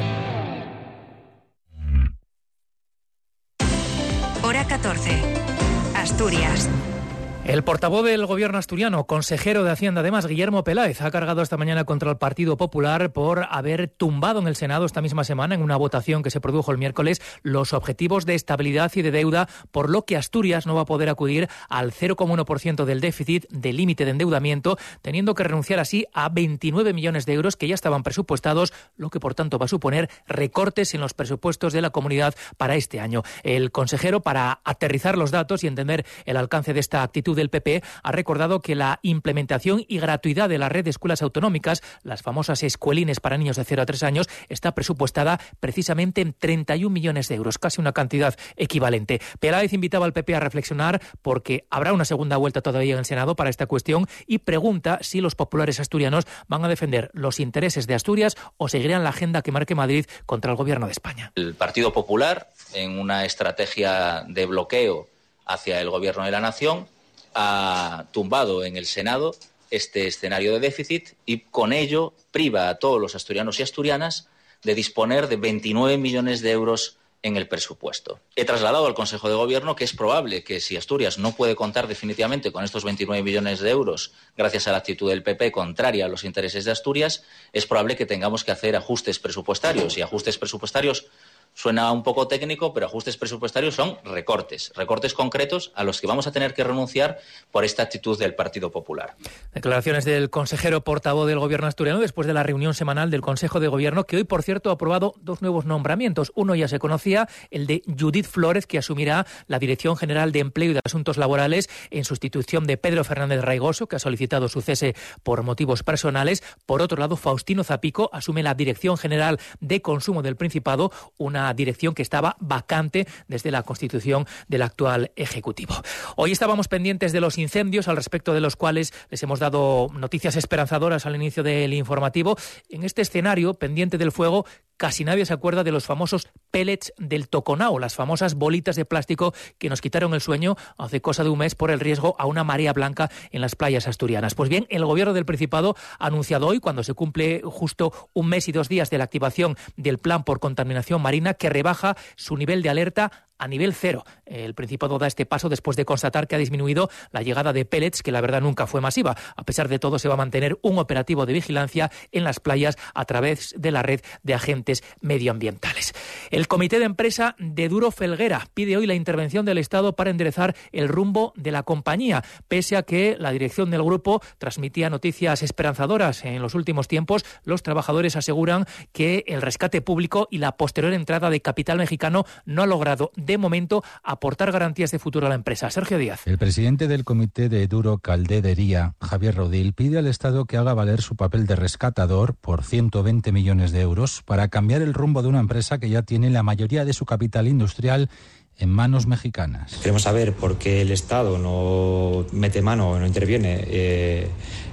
El 7.45 7.65
portavoz 7.65 8.05
del 8.05 8.25
gobierno 8.25 8.57
asturiano, 8.57 9.05
consejero 9.09 9.65
de 9.65 9.73
Hacienda, 9.73 10.01
además, 10.03 10.29
Guillermo 10.29 10.63
Peláez, 10.63 11.03
ha 11.03 11.11
cargado 11.11 11.43
esta 11.43 11.57
mañana 11.57 11.83
contra 11.83 12.09
el 12.09 12.17
Partido 12.17 12.57
Popular 12.57 13.13
por 13.13 13.49
haber 13.51 13.89
tumbado 13.89 14.39
en 14.39 14.47
el 14.47 14.55
Senado 14.55 14.87
esta 14.87 15.03
misma 15.03 15.25
semana, 15.25 15.57
en 15.57 15.63
una 15.63 15.77
votación 15.77 16.23
que 16.23 16.31
se 16.31 16.41
produjo 16.41 16.71
el 16.71 16.79
miércoles, 16.79 17.21
los 17.43 17.73
objetivos 17.73 18.27
de 18.27 18.37
estabilidad 18.37 18.93
y 18.95 19.03
de 19.03 19.11
deuda, 19.11 19.49
por 19.73 19.91
lo 19.91 20.05
que 20.05 20.17
Asturias 20.17 20.69
no 20.69 20.77
va 20.77 20.83
a 20.83 20.87
poder 20.87 21.09
acudir 21.09 21.49
al 21.69 21.91
0,1% 21.91 22.85
del 22.85 23.01
déficit 23.01 23.49
del 23.51 23.77
límite 23.77 24.05
de 24.05 24.13
endeudamiento, 24.13 24.79
teniendo 25.03 25.35
que 25.35 25.43
renunciar 25.43 25.81
así 25.81 26.07
a 26.13 26.29
29 26.29 26.93
millones 26.93 27.27
de 27.27 27.33
euros 27.33 27.57
que 27.57 27.67
ya 27.67 27.75
estaban 27.75 28.05
presupuestados, 28.05 28.73
lo 28.97 29.11
que 29.11 29.19
por 29.19 29.35
tanto 29.35 29.59
va 29.59 29.65
a 29.65 29.69
suponer 29.69 30.09
recortes 30.29 30.95
en 30.95 31.01
los 31.01 31.13
presupuestos 31.13 31.73
de 31.73 31.83
la 31.83 31.91
comunidad 31.91 32.37
para 32.57 32.77
este 32.77 33.01
año. 33.01 33.25
El 33.43 33.73
consejero, 33.73 34.21
para 34.21 34.61
aterrizar 34.63 35.19
los 35.19 35.33
datos 35.33 35.65
y 35.65 35.67
entender 35.67 36.07
el 36.25 36.37
alcance 36.37 36.73
de 36.73 36.79
esta 36.79 37.03
actitud, 37.03 37.32
del 37.35 37.51
PP 37.51 37.83
ha 38.03 38.13
recordado 38.13 38.61
que 38.61 38.75
la 38.75 38.99
implementación 39.03 39.85
y 39.89 39.99
gratuidad 39.99 40.49
de 40.49 40.59
la 40.59 40.69
red 40.69 40.85
de 40.85 40.91
escuelas 40.91 41.23
autonómicas, 41.23 41.83
las 42.03 42.23
famosas 42.23 42.63
escuelines 42.63 43.21
para 43.21 43.39
niños 43.39 43.57
de 43.57 43.65
0 43.65 43.83
a 43.83 43.87
3 43.87 44.03
años, 44.03 44.29
está 44.49 44.75
presupuestada 44.75 45.41
precisamente 45.61 46.21
en 46.21 46.33
31 46.33 46.93
millones 46.93 47.29
de 47.29 47.35
euros, 47.35 47.59
casi 47.59 47.81
una 47.81 47.93
cantidad 47.93 48.37
equivalente. 48.57 49.21
Peláez 49.41 49.73
invitaba 49.73 50.07
al 50.07 50.13
PP 50.13 50.35
a 50.35 50.41
reflexionar 50.41 51.01
porque 51.23 51.67
habrá 51.71 51.93
una 51.93 52.05
segunda 52.05 52.37
vuelta 52.37 52.61
todavía 52.61 52.95
en 52.95 53.01
el 53.01 53.05
Senado 53.05 53.37
para 53.37 53.51
esta 53.51 53.67
cuestión 53.67 54.07
y 54.27 54.39
pregunta 54.39 54.99
si 55.03 55.21
los 55.21 55.35
populares 55.35 55.81
asturianos 55.81 56.25
van 56.49 56.65
a 56.65 56.69
defender 56.69 57.11
los 57.13 57.41
intereses 57.41 57.87
de 57.87 57.95
Asturias 57.95 58.37
o 58.57 58.69
seguirán 58.69 59.05
la 59.05 59.11
agenda 59.11 59.43
que 59.43 59.53
marque 59.53 59.75
Madrid 59.75 60.07
contra 60.27 60.51
el 60.51 60.57
gobierno 60.57 60.87
de 60.87 60.93
España. 60.93 61.33
El 61.35 61.55
Partido 61.55 61.93
Popular, 61.93 62.49
en 62.75 62.99
una 62.99 63.25
estrategia 63.25 64.25
de 64.29 64.47
bloqueo 64.47 65.09
hacia 65.47 65.81
el 65.81 65.91
gobierno 65.91 66.25
de 66.25 66.31
la 66.31 66.41
nación, 66.41 66.87
ha 67.35 68.07
tumbado 68.13 68.65
en 68.65 68.77
el 68.77 68.87
Senado 68.87 69.35
este 69.71 70.07
escenario 70.07 70.53
de 70.53 70.61
déficit 70.61 71.11
y 71.25 71.41
con 71.41 71.73
ello 71.73 72.13
priva 72.31 72.69
a 72.69 72.77
todos 72.77 73.01
los 73.01 73.15
asturianos 73.15 73.59
y 73.59 73.63
asturianas 73.63 74.29
de 74.63 74.75
disponer 74.75 75.29
de 75.29 75.37
29 75.37 75.97
millones 75.99 76.41
de 76.43 76.51
euros 76.51 76.99
en 77.23 77.37
el 77.37 77.47
presupuesto. 77.47 78.21
He 78.35 78.45
trasladado 78.45 78.87
al 78.87 78.95
Consejo 78.95 79.29
de 79.29 79.37
Gobierno 79.37 79.77
que 79.77 79.85
es 79.85 79.95
probable 79.95 80.43
que 80.43 80.61
si 80.61 80.77
Asturias 80.77 81.19
no 81.19 81.33
puede 81.33 81.55
contar 81.55 81.87
definitivamente 81.87 82.51
con 82.51 82.65
estos 82.65 82.85
29 82.85 83.23
millones 83.23 83.61
de 83.61 83.71
euros 83.71 84.13
gracias 84.37 84.67
a 84.67 84.73
la 84.73 84.79
actitud 84.79 85.09
del 85.09 85.23
PP 85.23 85.53
contraria 85.53 86.07
a 86.07 86.09
los 86.09 86.25
intereses 86.25 86.65
de 86.65 86.73
Asturias, 86.73 87.23
es 87.53 87.67
probable 87.67 87.97
que 87.97 88.07
tengamos 88.07 88.45
que 88.45 88.51
hacer 88.51 88.75
ajustes 88.75 89.21
presupuestarios 89.21 89.97
y 89.97 90.03
ajustes 90.03 90.37
presupuestarios 90.37 91.07
Suena 91.55 91.93
un 91.93 92.03
poco 92.03 92.29
técnico, 92.29 92.73
pero 92.73 92.87
ajustes 92.87 93.17
presupuestarios 93.17 93.75
son 93.75 93.99
recortes, 94.05 94.73
recortes 94.75 95.15
concretos 95.15 95.71
a 95.75 95.85
los 95.85 96.01
que 96.01 96.07
vamos 96.07 96.27
a 96.27 96.33
tener 96.33 96.55
que 96.55 96.65
renunciar 96.65 97.19
por 97.51 97.65
esta 97.65 97.83
actitud 97.83 98.19
del 98.19 98.35
Partido 98.35 98.71
Popular. 98.71 99.17
Declaraciones 99.53 100.05
del 100.05 100.31
consejero 100.31 100.83
portavoz 100.83 101.29
del 101.29 101.39
Gobierno 101.39 101.67
asturiano 101.67 102.01
después 102.01 102.27
de 102.27 102.33
la 102.33 102.43
reunión 102.43 102.75
semanal 102.75 103.11
del 103.11 103.21
Consejo 103.21 103.61
de 103.61 103.69
Gobierno, 103.69 104.05
que 104.05 104.17
hoy, 104.17 104.25
por 104.25 104.43
cierto, 104.43 104.71
ha 104.71 104.75
aprobado 104.75 105.15
dos 105.21 105.43
nuevos 105.43 105.67
nombramientos. 105.67 106.33
Uno 106.35 106.55
ya 106.55 106.69
se 106.69 106.79
conocía, 106.79 107.29
el 107.51 107.67
de 107.67 107.83
Judith 107.99 108.27
Flores, 108.27 108.67
que 108.67 108.79
asumirá 108.79 109.27
la 109.47 109.59
Dirección 109.59 109.97
General 109.97 110.33
de 110.33 110.41
Empleo 110.41 110.71
y 110.71 110.75
de 110.75 110.81
Asuntos 110.85 111.19
Laborales 111.19 111.69
en 111.91 112.05
sustitución 112.05 112.65
de 112.65 112.79
Pedro 112.79 113.05
Fernández 113.05 113.43
Raigoso, 113.43 113.87
que 113.87 113.97
ha 113.97 114.01
solicitado 114.01 114.49
su 114.49 114.63
cese 114.63 114.95
por 115.23 115.43
motivos 115.43 115.83
personales. 115.83 116.43
Por 116.65 116.81
otro 116.81 116.99
lado, 116.99 117.17
Faustino 117.17 117.63
Zapico 117.63 118.09
asume 118.13 118.43
la 118.43 118.55
Dirección 118.55 118.97
General 118.97 119.39
de 119.61 119.83
Consumo 119.83 120.23
del 120.23 120.37
Principado, 120.37 120.91
una 121.19 121.42
dirección 121.55 121.95
que 121.95 122.03
estaba 122.03 122.37
vacante 122.41 123.07
desde 123.29 123.51
la 123.51 123.63
constitución 123.63 124.27
del 124.49 124.63
actual 124.63 125.11
Ejecutivo. 125.17 125.75
Hoy 126.17 126.33
estábamos 126.33 126.69
pendientes 126.69 127.13
de 127.13 127.21
los 127.21 127.39
incendios, 127.39 127.89
al 127.89 127.97
respecto 127.97 128.33
de 128.35 128.41
los 128.41 128.57
cuales 128.57 128.93
les 129.11 129.23
hemos 129.23 129.41
dado 129.41 129.89
noticias 129.95 130.37
esperanzadoras 130.37 131.07
al 131.07 131.17
inicio 131.17 131.43
del 131.43 131.75
informativo. 131.75 132.37
En 132.69 132.85
este 132.85 133.03
escenario, 133.03 133.55
pendiente 133.55 133.99
del 133.99 134.13
fuego, 134.13 134.47
casi 134.83 135.05
nadie 135.05 135.25
se 135.25 135.33
acuerda 135.33 135.63
de 135.63 135.71
los 135.71 135.87
famosos 135.87 136.27
pellets 136.51 136.93
del 136.99 137.29
Toconao, 137.29 137.79
las 137.79 137.95
famosas 137.95 138.35
bolitas 138.35 138.75
de 138.75 138.85
plástico 138.85 139.33
que 139.59 139.69
nos 139.69 139.81
quitaron 139.81 140.13
el 140.13 140.21
sueño 140.21 140.57
hace 140.77 141.01
cosa 141.01 141.23
de 141.23 141.31
un 141.31 141.39
mes 141.39 141.55
por 141.55 141.71
el 141.71 141.79
riesgo 141.79 142.17
a 142.19 142.27
una 142.27 142.43
marea 142.43 142.73
blanca 142.73 143.09
en 143.31 143.43
las 143.43 143.55
playas 143.55 143.87
asturianas. 143.87 144.35
Pues 144.35 144.51
bien, 144.51 144.67
el 144.71 144.85
gobierno 144.85 145.15
del 145.15 145.25
Principado 145.25 145.77
ha 146.01 146.07
anunciado 146.07 146.49
hoy, 146.49 146.59
cuando 146.59 146.83
se 146.83 146.95
cumple 146.95 147.43
justo 147.45 147.93
un 148.13 148.27
mes 148.27 148.49
y 148.49 148.53
dos 148.53 148.69
días 148.69 148.91
de 148.91 148.99
la 148.99 149.05
activación 149.05 149.57
del 149.77 149.99
plan 149.99 150.25
por 150.25 150.41
contaminación 150.41 151.01
marina, 151.01 151.35
que 151.35 151.49
rebaja 151.49 151.97
su 152.17 152.37
nivel 152.37 152.63
de 152.63 152.71
alerta 152.71 153.29
a 153.39 153.49
nivel 153.49 153.75
cero. 153.75 154.05
El 154.27 154.55
Principado 154.55 154.99
da 154.99 155.07
este 155.07 155.27
paso 155.27 155.49
después 155.49 155.77
de 155.77 155.85
constatar 155.85 156.29
que 156.29 156.37
ha 156.37 156.39
disminuido 156.39 156.91
la 157.11 157.23
llegada 157.23 157.53
de 157.53 157.65
pellets, 157.65 158.03
que 158.03 158.13
la 158.13 158.21
verdad 158.21 158.41
nunca 158.41 158.67
fue 158.67 158.81
masiva. 158.81 159.17
A 159.37 159.45
pesar 159.45 159.69
de 159.69 159.79
todo, 159.79 159.99
se 159.99 160.09
va 160.09 160.15
a 160.15 160.17
mantener 160.17 160.59
un 160.63 160.79
operativo 160.79 161.27
de 161.27 161.33
vigilancia 161.33 161.91
en 162.13 162.25
las 162.25 162.41
playas 162.41 162.77
a 162.95 163.05
través 163.05 163.55
de 163.59 163.71
la 163.71 163.83
red 163.83 164.01
de 164.23 164.35
agentes 164.35 164.83
medioambientales. 165.01 165.93
El 166.31 166.49
Comité 166.49 166.79
de 166.79 166.85
Empresa 166.85 167.35
de 167.39 167.69
Duro 167.69 167.91
Felguera 167.91 168.47
pide 168.55 168.77
hoy 168.77 168.87
la 168.87 168.95
intervención 168.95 169.45
del 169.45 169.59
Estado 169.59 169.95
para 169.95 170.11
enderezar 170.11 170.55
el 170.73 170.89
rumbo 170.89 171.33
de 171.37 171.51
la 171.51 171.63
compañía, 171.63 172.23
pese 172.49 172.77
a 172.77 172.83
que 172.83 173.17
la 173.19 173.33
dirección 173.33 173.71
del 173.71 173.83
grupo 173.83 174.23
transmitía 174.39 174.91
noticias 174.91 175.43
esperanzadoras 175.43 176.25
en 176.25 176.41
los 176.43 176.55
últimos 176.55 176.89
tiempos. 176.89 177.25
Los 177.45 177.63
trabajadores 177.63 178.17
aseguran 178.17 178.67
que 178.93 179.25
el 179.27 179.43
rescate 179.43 179.83
público 179.83 180.29
y 180.31 180.39
la 180.39 180.57
posterior 180.57 180.93
entrada 180.93 181.31
de 181.31 181.41
capital 181.41 181.79
mexicano 181.79 182.25
no 182.45 182.63
ha 182.63 182.67
logrado 182.67 183.11
de 183.17 183.32
momento 183.39 183.83
aportar 184.03 184.53
garantías 184.53 184.91
de 184.91 184.99
futuro 184.99 185.27
a 185.27 185.29
la 185.29 185.35
empresa. 185.35 185.71
Sergio 185.71 185.99
Díaz. 185.99 186.27
El 186.27 186.39
presidente 186.39 186.89
del 186.89 187.05
Comité 187.05 187.49
de 187.49 187.67
Duro 187.67 187.99
Calderería, 187.99 188.95
Javier 189.01 189.35
Rodil, 189.35 189.73
pide 189.73 189.99
al 189.99 190.07
Estado 190.07 190.45
que 190.45 190.57
haga 190.57 190.75
valer 190.75 191.03
su 191.03 191.17
papel 191.17 191.47
de 191.47 191.57
rescatador 191.57 192.35
por 192.35 192.65
120 192.65 193.33
millones 193.33 193.73
de 193.73 193.81
euros 193.81 194.23
para 194.25 194.49
cambiar 194.49 194.83
el 194.83 194.95
rumbo 194.95 195.23
de 195.23 195.29
una 195.29 195.41
empresa 195.41 195.79
que 195.79 195.89
ya 195.89 196.03
tiene 196.03 196.31
la 196.31 196.43
mayoría 196.43 196.85
de 196.85 196.93
su 196.93 197.05
capital 197.05 197.49
industrial 197.49 198.11
en 198.59 198.69
manos 198.69 199.07
mexicanas. 199.07 199.75
Queremos 199.77 200.03
saber 200.03 200.35
por 200.35 200.59
qué 200.59 200.83
el 200.83 200.91
Estado 200.91 201.39
no 201.39 202.27
mete 202.33 202.63
mano 202.63 202.91
o 202.91 202.99
no 202.99 203.07
interviene 203.07 203.65
eh, 203.67 204.29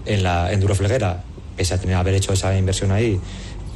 en, 0.05 0.23
la, 0.23 0.51
en 0.51 0.59
Duro 0.59 0.75
Felguera, 0.75 1.23
pese 1.55 1.73
a 1.73 1.77
tener, 1.79 1.95
haber 1.95 2.15
hecho 2.15 2.33
esa 2.33 2.57
inversión 2.57 2.91
ahí 2.91 3.19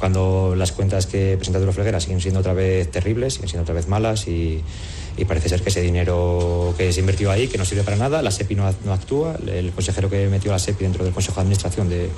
cuando 0.04 0.54
las 0.54 0.72
cuentas 0.72 1.06
que 1.06 1.34
presenta 1.38 1.58
Duro 1.58 1.72
Felguera 1.72 1.98
siguen 1.98 2.20
siendo 2.20 2.40
otra 2.40 2.52
vez 2.52 2.90
terribles, 2.90 3.32
siguen 3.32 3.48
siendo 3.48 3.62
otra 3.62 3.74
vez 3.74 3.88
malas 3.88 4.28
y, 4.28 4.62
parece 5.26 5.48
ser 5.48 5.62
que 5.62 5.70
ese 5.70 5.80
dinero 5.80 6.74
que 6.76 6.92
se 6.92 7.00
invirtió 7.00 7.30
ahí, 7.30 7.48
que 7.48 7.56
no 7.56 7.64
sirve 7.64 7.84
para 7.84 7.96
nada, 7.96 8.20
la 8.20 8.30
SEPI 8.30 8.54
no, 8.54 8.66
actúa, 8.92 9.34
el 9.46 9.70
consejero 9.70 10.10
que 10.10 10.28
metió 10.28 10.52
la 10.52 10.58
SEPI 10.58 10.84
dentro 10.84 11.04
del 11.04 11.14
Consejo 11.14 11.36
de 11.36 11.40
Administración 11.40 11.88
de, 11.88 12.10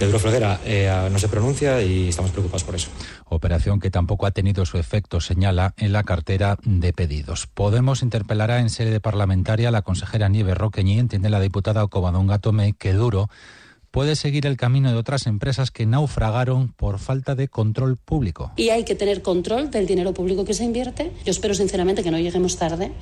de 0.00 0.06
Duro 0.06 0.18
Felguera 0.18 0.58
eh, 0.64 1.08
no 1.12 1.18
se 1.20 1.28
pronuncia 1.28 1.80
y 1.80 2.08
estamos 2.08 2.32
preocupados 2.32 2.64
por 2.64 2.74
eso. 2.74 2.88
Operación 3.26 3.78
que 3.78 3.92
tampoco 3.92 4.26
ha 4.26 4.32
tenido 4.32 4.66
su 4.66 4.76
efecto, 4.76 5.20
señala 5.20 5.74
en 5.76 5.92
la 5.92 6.02
cartera 6.02 6.58
de 6.64 6.92
pedidos. 6.92 7.46
Podemos 7.46 8.02
interpelará 8.02 8.58
en 8.58 8.68
sede 8.68 8.98
parlamentaria 8.98 9.68
a 9.68 9.70
la 9.70 9.82
consejera 9.82 10.28
Nieve 10.28 10.56
Roqueñi, 10.56 10.98
entiende 10.98 11.30
la 11.30 11.38
diputada 11.38 11.84
Ocovadonga 11.84 12.40
Tomé, 12.40 12.72
que 12.72 12.94
Duro 12.94 13.30
puede 13.90 14.16
seguir 14.16 14.46
el 14.46 14.56
camino 14.56 14.90
de 14.90 14.96
otras 14.96 15.26
empresas 15.26 15.70
que 15.70 15.86
naufragaron 15.86 16.72
por 16.72 16.98
falta 16.98 17.34
de 17.34 17.48
control 17.48 17.96
público. 17.96 18.52
Y 18.56 18.70
hay 18.70 18.84
que 18.84 18.94
tener 18.94 19.22
control 19.22 19.70
del 19.70 19.86
dinero 19.86 20.14
público 20.14 20.44
que 20.44 20.54
se 20.54 20.64
invierte. 20.64 21.12
Yo 21.24 21.30
espero 21.30 21.54
sinceramente 21.54 22.02
que 22.02 22.10
no 22.10 22.18
lleguemos 22.18 22.56
tarde, 22.56 22.92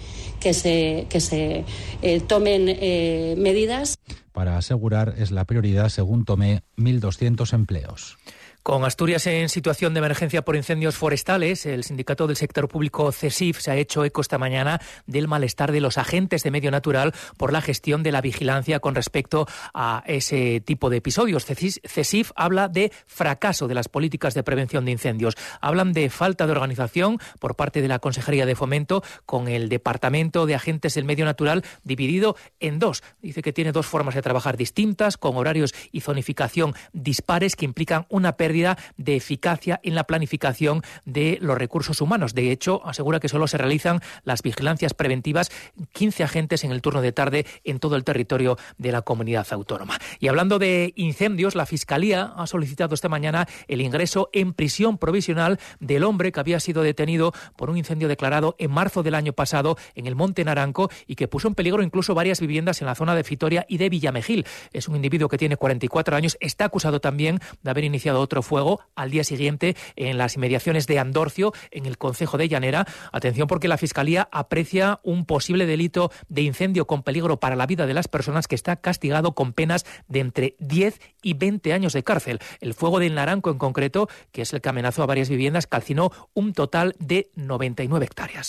que 0.41 0.55
se, 0.55 1.07
que 1.09 1.21
se 1.21 1.65
eh, 2.03 2.21
tomen 2.21 2.69
eh, 2.69 3.35
medidas. 3.39 3.99
Para 4.33 4.57
asegurar 4.59 5.15
es 5.19 5.31
la 5.31 5.45
prioridad, 5.45 5.89
según 5.89 6.25
Tomé, 6.25 6.63
1.200 6.77 7.53
empleos. 7.55 8.19
Con 8.67 8.85
Asturias 8.85 9.25
en 9.29 9.49
situación 9.49 9.95
de 9.95 9.99
emergencia 9.99 10.43
por 10.43 10.57
incendios 10.57 10.97
forestales, 10.97 11.67
el 11.67 11.85
sindicato 11.85 12.27
del 12.27 12.35
sector 12.35 12.67
público 12.67 13.13
CESIF 13.13 13.61
se 13.61 13.71
ha 13.71 13.77
hecho 13.77 14.05
eco 14.05 14.21
esta 14.21 14.39
mañana 14.39 14.81
del 15.07 15.29
malestar 15.29 15.71
de 15.71 15.81
los 15.81 15.99
agentes 15.99 16.43
de 16.43 16.51
medio 16.51 16.73
natural 16.73 17.15
por 17.37 17.53
la 17.53 17.61
gestión 17.61 18.03
de 18.03 18.11
la 18.11 18.21
vigilancia 18.21 18.81
con 18.81 18.97
respecto 18.97 19.47
a 19.73 20.03
ese 20.09 20.61
tipo 20.61 20.91
de 20.91 20.97
episodios. 20.97 21.45
CESIF 21.45 22.33
habla 22.35 22.67
de 22.67 22.91
fracaso 23.07 23.69
de 23.69 23.75
las 23.77 23.89
políticas 23.89 24.35
de 24.35 24.43
prevención 24.43 24.85
de 24.85 24.91
incendios. 24.91 25.37
Hablan 25.61 25.93
de 25.93 26.11
falta 26.11 26.47
de 26.47 26.51
organización 26.51 27.21
por 27.39 27.55
parte 27.55 27.83
de 27.83 27.89
la 27.89 28.01
Consejería 28.01 28.47
de 28.47 28.57
Fomento 28.57 29.05
con 29.27 29.47
el 29.47 29.69
Departamento 29.69 30.45
de 30.45 30.57
Agentes 30.57 30.95
del 30.95 31.05
Medio 31.05 31.25
Natural 31.25 31.63
dividido 31.85 32.35
en 32.59 32.81
dos. 32.81 33.05
Dice 33.23 33.43
que 33.43 33.53
tiene 33.53 33.71
dos 33.71 33.87
formas 33.87 34.17
de 34.17 34.23
trabajar 34.23 34.57
distintas, 34.57 35.19
con 35.19 35.37
horarios 35.37 35.73
y 35.93 36.01
zonificación 36.01 36.75
dispares 36.93 37.55
que 37.55 37.65
implican 37.65 38.07
una 38.09 38.33
pérdida 38.33 38.56
de 38.97 39.17
eficacia 39.17 39.81
en 39.83 39.95
la 39.95 40.05
planificación 40.05 40.83
de 41.05 41.39
los 41.41 41.59
recursos 41.59 42.01
humanos. 42.01 42.35
De 42.35 42.51
hecho, 42.51 42.87
asegura 42.87 43.21
que 43.21 43.29
solo 43.29 43.47
se 43.47 43.59
realizan 43.59 44.01
las 44.25 44.43
vigilancias 44.43 44.95
preventivas 44.95 45.51
15 45.93 46.25
agentes 46.25 46.65
en 46.65 46.73
el 46.73 46.83
turno 46.83 47.03
de 47.03 47.13
tarde 47.13 47.47
en 47.65 47.79
todo 47.79 47.97
el 47.97 48.05
territorio 48.05 48.57
de 48.79 48.93
la 48.93 49.03
comunidad 49.03 49.47
autónoma. 49.51 49.99
Y 50.21 50.29
hablando 50.29 50.59
de 50.59 50.93
incendios, 50.97 51.55
la 51.55 51.67
Fiscalía 51.67 52.33
ha 52.37 52.47
solicitado 52.47 52.95
esta 52.95 53.09
mañana 53.09 53.47
el 53.69 53.81
ingreso 53.81 54.31
en 54.33 54.53
prisión 54.53 54.99
provisional 54.99 55.59
del 55.81 56.05
hombre 56.05 56.33
que 56.33 56.41
había 56.41 56.61
sido 56.61 56.83
detenido 56.83 57.33
por 57.57 57.71
un 57.71 57.77
incendio 57.77 58.09
declarado 58.09 58.57
en 58.59 58.71
marzo 58.71 59.03
del 59.03 59.15
año 59.15 59.33
pasado 59.33 59.77
en 59.95 60.07
el 60.07 60.15
Monte 60.15 60.45
Naranco 60.45 60.91
y 61.07 61.17
que 61.17 61.29
puso 61.29 61.49
en 61.49 61.55
peligro 61.55 61.83
incluso 61.83 62.15
varias 62.15 62.41
viviendas 62.41 62.81
en 62.81 62.87
la 62.87 62.95
zona 62.95 63.15
de 63.15 63.25
Fitoria 63.25 63.67
y 63.69 63.79
de 63.79 63.89
Villamejil. 63.89 64.47
Es 64.73 64.89
un 64.89 64.97
individuo 64.97 65.29
que 65.29 65.39
tiene 65.39 65.57
44 65.57 66.17
años, 66.17 66.37
está 66.41 66.67
acusado 66.67 67.01
también 67.01 67.41
de 67.63 67.71
haber 67.71 67.85
iniciado 67.85 68.21
otro 68.21 68.43
fuego 68.47 68.81
al 68.95 69.11
día 69.11 69.25
siguiente 69.25 69.77
en 69.97 70.17
las 70.17 70.37
inmediaciones 70.37 70.87
de 70.87 70.99
Andorcio, 70.99 71.53
en 71.71 71.87
el 71.87 71.99
Concejo 71.99 72.39
de 72.39 72.49
Llanera. 72.49 72.87
Atención 73.13 73.49
porque 73.49 73.69
la 73.69 73.77
Fiscalía 73.77 74.29
aprecia 74.33 75.01
un 75.03 75.27
posible 75.27 75.67
delito 75.67 76.11
de 76.29 76.43
incendio 76.43 76.87
con 76.87 77.03
peligro 77.03 77.39
para 77.39 77.57
la 77.57 77.67
vida 77.67 77.87
de 77.87 77.95
las 77.95 78.09
personas 78.09 78.49
que 78.49 78.55
está 78.55 78.77
castigado 78.77 79.35
con 79.35 79.53
penas 79.53 79.85
de 80.09 80.21
entre 80.21 80.57
10 80.61 81.01
y 81.23 81.35
20 81.35 81.73
años 81.73 81.93
de 81.93 82.03
cárcel. 82.03 82.41
El 82.61 82.75
fuego 82.75 82.99
del 82.99 83.15
Naranco 83.15 83.51
en 83.51 83.59
concreto, 83.59 84.09
que 84.33 84.43
es 84.43 84.53
el 84.53 84.61
que 84.61 84.69
amenazó 84.69 85.03
a 85.03 85.07
varias 85.07 85.29
viviendas, 85.29 85.67
calcinó 85.67 86.11
un 86.35 86.53
total 86.53 86.95
de 86.99 87.31
99 87.35 88.07
hectáreas. 88.07 88.49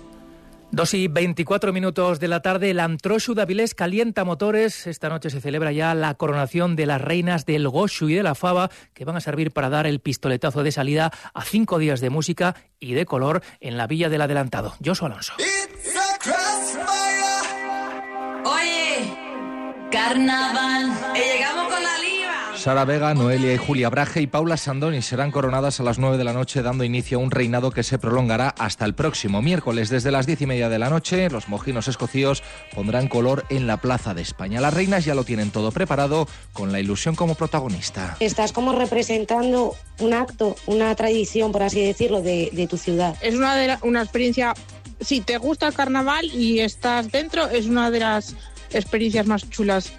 Dos 0.73 0.93
y 0.93 1.09
veinticuatro 1.09 1.73
minutos 1.73 2.21
de 2.21 2.29
la 2.29 2.41
tarde, 2.41 2.71
el 2.71 2.79
Antroshu 2.79 3.33
Davilés 3.33 3.75
calienta 3.75 4.23
motores. 4.23 4.87
Esta 4.87 5.09
noche 5.09 5.29
se 5.29 5.41
celebra 5.41 5.73
ya 5.73 5.93
la 5.93 6.13
coronación 6.13 6.77
de 6.77 6.85
las 6.85 7.01
reinas 7.01 7.45
del 7.45 7.67
Goshu 7.67 8.07
y 8.07 8.13
de 8.15 8.23
la 8.23 8.35
Fava, 8.35 8.69
que 8.93 9.03
van 9.03 9.17
a 9.17 9.21
servir 9.21 9.51
para 9.51 9.69
dar 9.69 9.85
el 9.85 9.99
pistoletazo 9.99 10.63
de 10.63 10.71
salida 10.71 11.11
a 11.33 11.43
cinco 11.43 11.77
días 11.77 11.99
de 11.99 12.09
música 12.09 12.55
y 12.79 12.93
de 12.93 13.05
color 13.05 13.43
en 13.59 13.75
la 13.75 13.85
Villa 13.85 14.07
del 14.07 14.21
Adelantado. 14.21 14.73
Josu 14.83 15.07
Alonso. 15.07 15.33
Oye, 18.45 19.13
carnaval, 19.91 20.89
llegamos 21.13 21.60
la 21.60 21.60
liva. 21.60 21.60
Sara 22.61 22.85
Vega, 22.85 23.15
Noelia 23.15 23.55
y 23.55 23.57
Julia 23.57 23.89
Braje 23.89 24.21
y 24.21 24.27
Paula 24.27 24.55
Sandoni 24.55 25.01
serán 25.01 25.31
coronadas 25.31 25.79
a 25.79 25.83
las 25.83 25.97
9 25.97 26.19
de 26.19 26.23
la 26.23 26.31
noche, 26.31 26.61
dando 26.61 26.83
inicio 26.83 27.17
a 27.17 27.21
un 27.21 27.31
reinado 27.31 27.71
que 27.71 27.81
se 27.81 27.97
prolongará 27.97 28.49
hasta 28.49 28.85
el 28.85 28.93
próximo 28.93 29.41
miércoles. 29.41 29.89
Desde 29.89 30.11
las 30.11 30.27
10 30.27 30.41
y 30.41 30.45
media 30.45 30.69
de 30.69 30.77
la 30.77 30.91
noche, 30.91 31.27
los 31.31 31.49
mojinos 31.49 31.87
escocíos 31.87 32.43
pondrán 32.75 33.07
color 33.07 33.45
en 33.49 33.65
la 33.65 33.77
Plaza 33.77 34.13
de 34.13 34.21
España. 34.21 34.61
Las 34.61 34.75
reinas 34.75 35.05
ya 35.05 35.15
lo 35.15 35.23
tienen 35.23 35.49
todo 35.49 35.71
preparado, 35.71 36.27
con 36.53 36.71
la 36.71 36.79
ilusión 36.79 37.15
como 37.15 37.33
protagonista. 37.33 38.15
Estás 38.19 38.51
como 38.51 38.73
representando 38.73 39.75
un 39.97 40.13
acto, 40.13 40.55
una 40.67 40.93
tradición, 40.93 41.51
por 41.51 41.63
así 41.63 41.83
decirlo, 41.83 42.21
de, 42.21 42.67
tu 42.69 42.77
ciudad. 42.77 43.17
Es 43.21 43.33
una, 43.33 43.55
de 43.55 43.75
una 43.81 44.03
experiencia, 44.03 44.53
si 44.99 45.21
te 45.21 45.39
gusta 45.39 45.65
el 45.67 45.73
carnaval 45.73 46.25
y 46.25 46.59
estás 46.59 47.11
dentro, 47.11 47.49
es 47.49 47.65
una 47.65 47.89
de 47.89 48.01
las 48.01 48.35
experiencias 48.69 49.25
más 49.25 49.49
chulas 49.49 49.91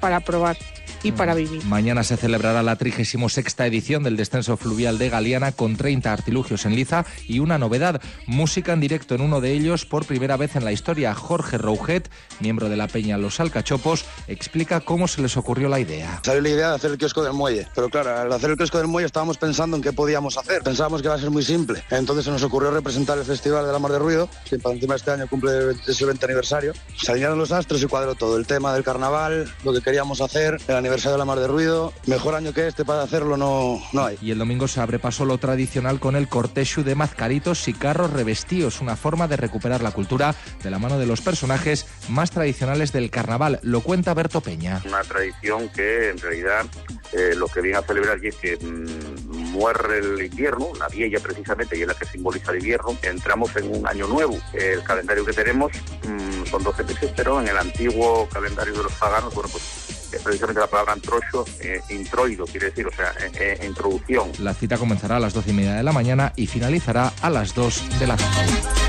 para 0.00 0.18
probar 0.18 0.56
y 1.02 1.12
para 1.12 1.34
vivir. 1.34 1.64
Mañana 1.64 2.04
se 2.04 2.16
celebrará 2.16 2.62
la 2.62 2.76
36 2.76 3.12
edición 3.58 4.02
del 4.02 4.16
descenso 4.16 4.56
fluvial 4.56 4.98
de 4.98 5.08
Galiana 5.08 5.52
con 5.52 5.76
30 5.76 6.12
artilugios 6.12 6.64
en 6.66 6.74
liza 6.74 7.04
y 7.26 7.40
una 7.40 7.58
novedad, 7.58 8.00
música 8.26 8.72
en 8.72 8.80
directo 8.80 9.14
en 9.14 9.20
uno 9.20 9.40
de 9.40 9.52
ellos 9.52 9.84
por 9.84 10.06
primera 10.06 10.36
vez 10.36 10.56
en 10.56 10.64
la 10.64 10.72
historia. 10.72 11.14
Jorge 11.14 11.58
Rouget, 11.58 12.08
miembro 12.40 12.68
de 12.68 12.76
la 12.76 12.88
Peña 12.88 13.18
Los 13.18 13.40
Alcachopos, 13.40 14.04
explica 14.28 14.80
cómo 14.80 15.08
se 15.08 15.22
les 15.22 15.36
ocurrió 15.36 15.68
la 15.68 15.80
idea. 15.80 16.20
Salió 16.24 16.40
la 16.40 16.48
idea 16.48 16.68
de 16.70 16.74
hacer 16.76 16.90
el 16.92 16.98
kiosco 16.98 17.22
del 17.22 17.32
muelle, 17.32 17.66
pero 17.74 17.88
claro, 17.88 18.16
al 18.16 18.32
hacer 18.32 18.50
el 18.50 18.56
kiosco 18.56 18.78
del 18.78 18.88
muelle 18.88 19.06
estábamos 19.06 19.38
pensando 19.38 19.76
en 19.76 19.82
qué 19.82 19.92
podíamos 19.92 20.38
hacer. 20.38 20.62
Pensábamos 20.62 21.02
que 21.02 21.08
iba 21.08 21.14
a 21.14 21.18
ser 21.18 21.30
muy 21.30 21.42
simple. 21.42 21.82
Entonces 21.90 22.24
se 22.24 22.30
nos 22.30 22.42
ocurrió 22.42 22.70
representar 22.70 23.18
el 23.18 23.24
Festival 23.24 23.66
de 23.66 23.72
la 23.72 23.78
Mar 23.78 23.92
de 23.92 23.98
Ruido, 23.98 24.28
que 24.48 24.58
para 24.58 24.74
encima 24.74 24.94
este 24.94 25.10
año 25.10 25.26
cumple 25.28 25.72
ese 25.86 26.04
20 26.04 26.24
aniversario. 26.24 26.72
Se 26.96 27.10
alinearon 27.10 27.38
los 27.38 27.52
astros 27.52 27.82
y 27.82 27.86
cuadró 27.86 28.14
todo. 28.14 28.36
El 28.36 28.46
tema 28.46 28.72
del 28.74 28.84
carnaval, 28.84 29.52
lo 29.64 29.72
que 29.72 29.80
queríamos 29.80 30.20
hacer, 30.20 30.58
el 30.68 30.76
aniversario 30.76 30.91
de 30.92 31.16
la 31.16 31.24
Mar 31.24 31.40
de 31.40 31.46
Ruido 31.46 31.90
Mejor 32.06 32.34
año 32.34 32.52
que 32.52 32.68
este 32.68 32.84
para 32.84 33.02
hacerlo 33.02 33.38
no, 33.38 33.80
no 33.94 34.04
hay. 34.04 34.18
Y 34.20 34.30
el 34.30 34.38
domingo 34.38 34.68
se 34.68 34.78
abre 34.78 34.98
paso 34.98 35.24
lo 35.24 35.38
tradicional 35.38 35.98
con 35.98 36.16
el 36.16 36.28
cortejo 36.28 36.82
de 36.82 36.94
mazcaritos 36.94 37.66
y 37.66 37.72
carros 37.72 38.12
revestidos, 38.12 38.82
una 38.82 38.94
forma 38.94 39.26
de 39.26 39.38
recuperar 39.38 39.80
la 39.80 39.92
cultura 39.92 40.34
de 40.62 40.70
la 40.70 40.78
mano 40.78 40.98
de 40.98 41.06
los 41.06 41.22
personajes 41.22 41.86
más 42.10 42.30
tradicionales 42.30 42.92
del 42.92 43.08
carnaval. 43.08 43.58
Lo 43.62 43.80
cuenta 43.80 44.12
Berto 44.12 44.42
Peña. 44.42 44.82
Una 44.86 45.02
tradición 45.02 45.70
que 45.70 46.10
en 46.10 46.18
realidad 46.18 46.66
eh, 47.12 47.34
lo 47.36 47.48
que 47.48 47.62
viene 47.62 47.78
a 47.78 47.82
celebrar 47.82 48.22
es 48.22 48.36
que 48.36 48.58
mm, 48.58 49.52
muere 49.52 49.98
el 49.98 50.22
invierno, 50.22 50.72
la 50.78 50.88
vieja 50.88 51.22
precisamente, 51.22 51.78
y 51.78 51.82
es 51.82 51.88
la 51.88 51.94
que 51.94 52.04
simboliza 52.04 52.52
el 52.52 52.58
invierno. 52.58 52.98
Entramos 53.02 53.56
en 53.56 53.74
un 53.74 53.86
año 53.86 54.06
nuevo. 54.08 54.38
El 54.52 54.82
calendario 54.82 55.24
que 55.24 55.32
tenemos 55.32 55.72
mm, 56.06 56.44
son 56.50 56.62
12 56.62 56.84
meses, 56.84 57.12
pero 57.16 57.40
en 57.40 57.48
el 57.48 57.56
antiguo 57.56 58.28
calendario 58.28 58.74
de 58.74 58.82
los 58.82 58.92
paganos, 58.92 59.34
bueno, 59.34 59.48
pues 59.50 60.01
precisamente 60.20 60.60
la 60.60 60.66
palabra 60.66 60.92
antrocho, 60.92 61.44
eh, 61.60 61.80
introido, 61.90 62.44
quiere 62.46 62.66
decir, 62.66 62.86
o 62.86 62.92
sea, 62.92 63.12
eh, 63.20 63.58
eh, 63.60 63.66
introducción. 63.66 64.30
La 64.38 64.54
cita 64.54 64.78
comenzará 64.78 65.16
a 65.16 65.20
las 65.20 65.32
doce 65.32 65.50
y 65.50 65.54
media 65.54 65.74
de 65.74 65.82
la 65.82 65.92
mañana 65.92 66.32
y 66.36 66.46
finalizará 66.46 67.12
a 67.20 67.30
las 67.30 67.54
2 67.54 67.98
de 67.98 68.06
la 68.06 68.16
tarde. 68.16 68.81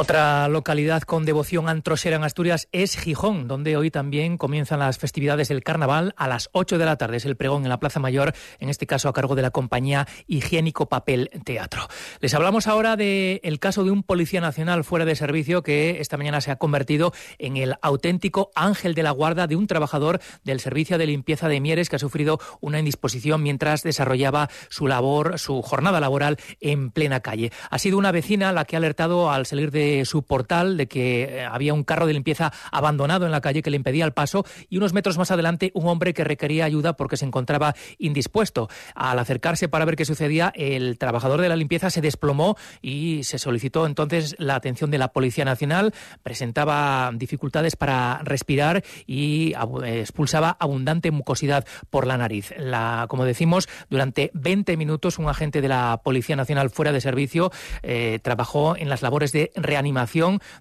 Otra 0.00 0.48
localidad 0.48 1.02
con 1.02 1.26
devoción 1.26 1.68
antrosera 1.68 2.16
en 2.16 2.24
Asturias 2.24 2.68
es 2.72 2.96
Gijón, 2.96 3.46
donde 3.48 3.76
hoy 3.76 3.90
también 3.90 4.38
comienzan 4.38 4.78
las 4.78 4.96
festividades 4.96 5.48
del 5.48 5.62
carnaval 5.62 6.14
a 6.16 6.26
las 6.26 6.48
8 6.52 6.78
de 6.78 6.86
la 6.86 6.96
tarde. 6.96 7.18
Es 7.18 7.26
el 7.26 7.36
pregón 7.36 7.64
en 7.64 7.68
la 7.68 7.80
Plaza 7.80 8.00
Mayor, 8.00 8.32
en 8.60 8.70
este 8.70 8.86
caso 8.86 9.10
a 9.10 9.12
cargo 9.12 9.34
de 9.34 9.42
la 9.42 9.50
compañía 9.50 10.08
Higiénico 10.26 10.88
Papel 10.88 11.28
Teatro. 11.44 11.86
Les 12.20 12.32
hablamos 12.32 12.66
ahora 12.66 12.96
del 12.96 13.58
caso 13.58 13.84
de 13.84 13.90
un 13.90 14.02
policía 14.02 14.40
nacional 14.40 14.84
fuera 14.84 15.04
de 15.04 15.14
servicio 15.14 15.62
que 15.62 16.00
esta 16.00 16.16
mañana 16.16 16.40
se 16.40 16.50
ha 16.50 16.56
convertido 16.56 17.12
en 17.38 17.58
el 17.58 17.74
auténtico 17.82 18.52
ángel 18.54 18.94
de 18.94 19.02
la 19.02 19.10
guarda 19.10 19.48
de 19.48 19.56
un 19.56 19.66
trabajador 19.66 20.20
del 20.44 20.60
servicio 20.60 20.96
de 20.96 21.08
limpieza 21.08 21.46
de 21.46 21.60
Mieres 21.60 21.90
que 21.90 21.96
ha 21.96 21.98
sufrido 21.98 22.40
una 22.62 22.78
indisposición 22.78 23.42
mientras 23.42 23.82
desarrollaba 23.82 24.48
su 24.70 24.86
labor, 24.86 25.38
su 25.38 25.60
jornada 25.60 26.00
laboral 26.00 26.38
en 26.58 26.90
plena 26.90 27.20
calle. 27.20 27.52
Ha 27.68 27.78
sido 27.78 27.98
una 27.98 28.12
vecina 28.12 28.50
la 28.54 28.64
que 28.64 28.76
ha 28.76 28.78
alertado 28.78 29.30
al 29.30 29.44
salir 29.44 29.70
de 29.70 29.89
su 30.04 30.22
portal 30.22 30.76
de 30.76 30.86
que 30.86 31.22
eh, 31.22 31.44
había 31.44 31.74
un 31.74 31.84
carro 31.84 32.06
de 32.06 32.12
limpieza 32.12 32.52
abandonado 32.72 33.26
en 33.26 33.32
la 33.32 33.40
calle 33.40 33.62
que 33.62 33.70
le 33.70 33.76
impedía 33.76 34.04
el 34.04 34.12
paso 34.12 34.44
y 34.68 34.76
unos 34.76 34.92
metros 34.92 35.18
más 35.18 35.30
adelante 35.30 35.70
un 35.74 35.88
hombre 35.88 36.14
que 36.14 36.24
requería 36.24 36.64
ayuda 36.64 36.94
porque 36.94 37.16
se 37.16 37.24
encontraba 37.24 37.74
indispuesto. 37.98 38.68
Al 38.94 39.18
acercarse 39.18 39.68
para 39.68 39.84
ver 39.84 39.96
qué 39.96 40.04
sucedía, 40.04 40.52
el 40.54 40.98
trabajador 40.98 41.40
de 41.40 41.48
la 41.48 41.56
limpieza 41.56 41.90
se 41.90 42.00
desplomó 42.00 42.56
y 42.82 43.24
se 43.24 43.38
solicitó 43.38 43.86
entonces 43.86 44.36
la 44.38 44.54
atención 44.54 44.90
de 44.90 44.98
la 44.98 45.08
Policía 45.08 45.44
Nacional. 45.44 45.92
Presentaba 46.22 47.10
dificultades 47.14 47.76
para 47.76 48.20
respirar 48.24 48.82
y 49.06 49.54
expulsaba 49.84 50.56
abundante 50.58 51.10
mucosidad 51.10 51.66
por 51.90 52.06
la 52.06 52.16
nariz. 52.16 52.52
La, 52.58 53.06
como 53.08 53.24
decimos, 53.24 53.68
durante 53.88 54.30
20 54.34 54.76
minutos 54.76 55.18
un 55.18 55.28
agente 55.28 55.60
de 55.60 55.68
la 55.68 56.00
Policía 56.02 56.36
Nacional 56.36 56.70
fuera 56.70 56.92
de 56.92 57.00
servicio 57.00 57.50
eh, 57.82 58.18
trabajó 58.22 58.76
en 58.76 58.88
las 58.88 59.02
labores 59.02 59.32
de 59.32 59.50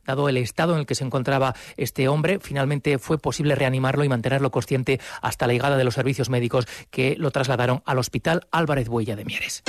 dado 0.05 0.29
el 0.29 0.37
estado 0.37 0.73
en 0.73 0.79
el 0.79 0.85
que 0.85 0.95
se 0.95 1.03
encontraba 1.03 1.55
este 1.77 2.07
hombre. 2.07 2.39
Finalmente 2.39 2.97
fue 2.99 3.17
posible 3.17 3.55
reanimarlo 3.55 4.03
y 4.03 4.09
mantenerlo 4.09 4.51
consciente 4.51 4.99
hasta 5.21 5.47
la 5.47 5.53
llegada 5.53 5.77
de 5.77 5.83
los 5.83 5.95
servicios 5.95 6.29
médicos 6.29 6.67
que 6.89 7.15
lo 7.17 7.31
trasladaron 7.31 7.81
al 7.85 7.99
Hospital 7.99 8.47
Álvarez 8.51 8.87
Buella 8.89 9.15
de 9.15 9.25
Mieres. 9.25 9.63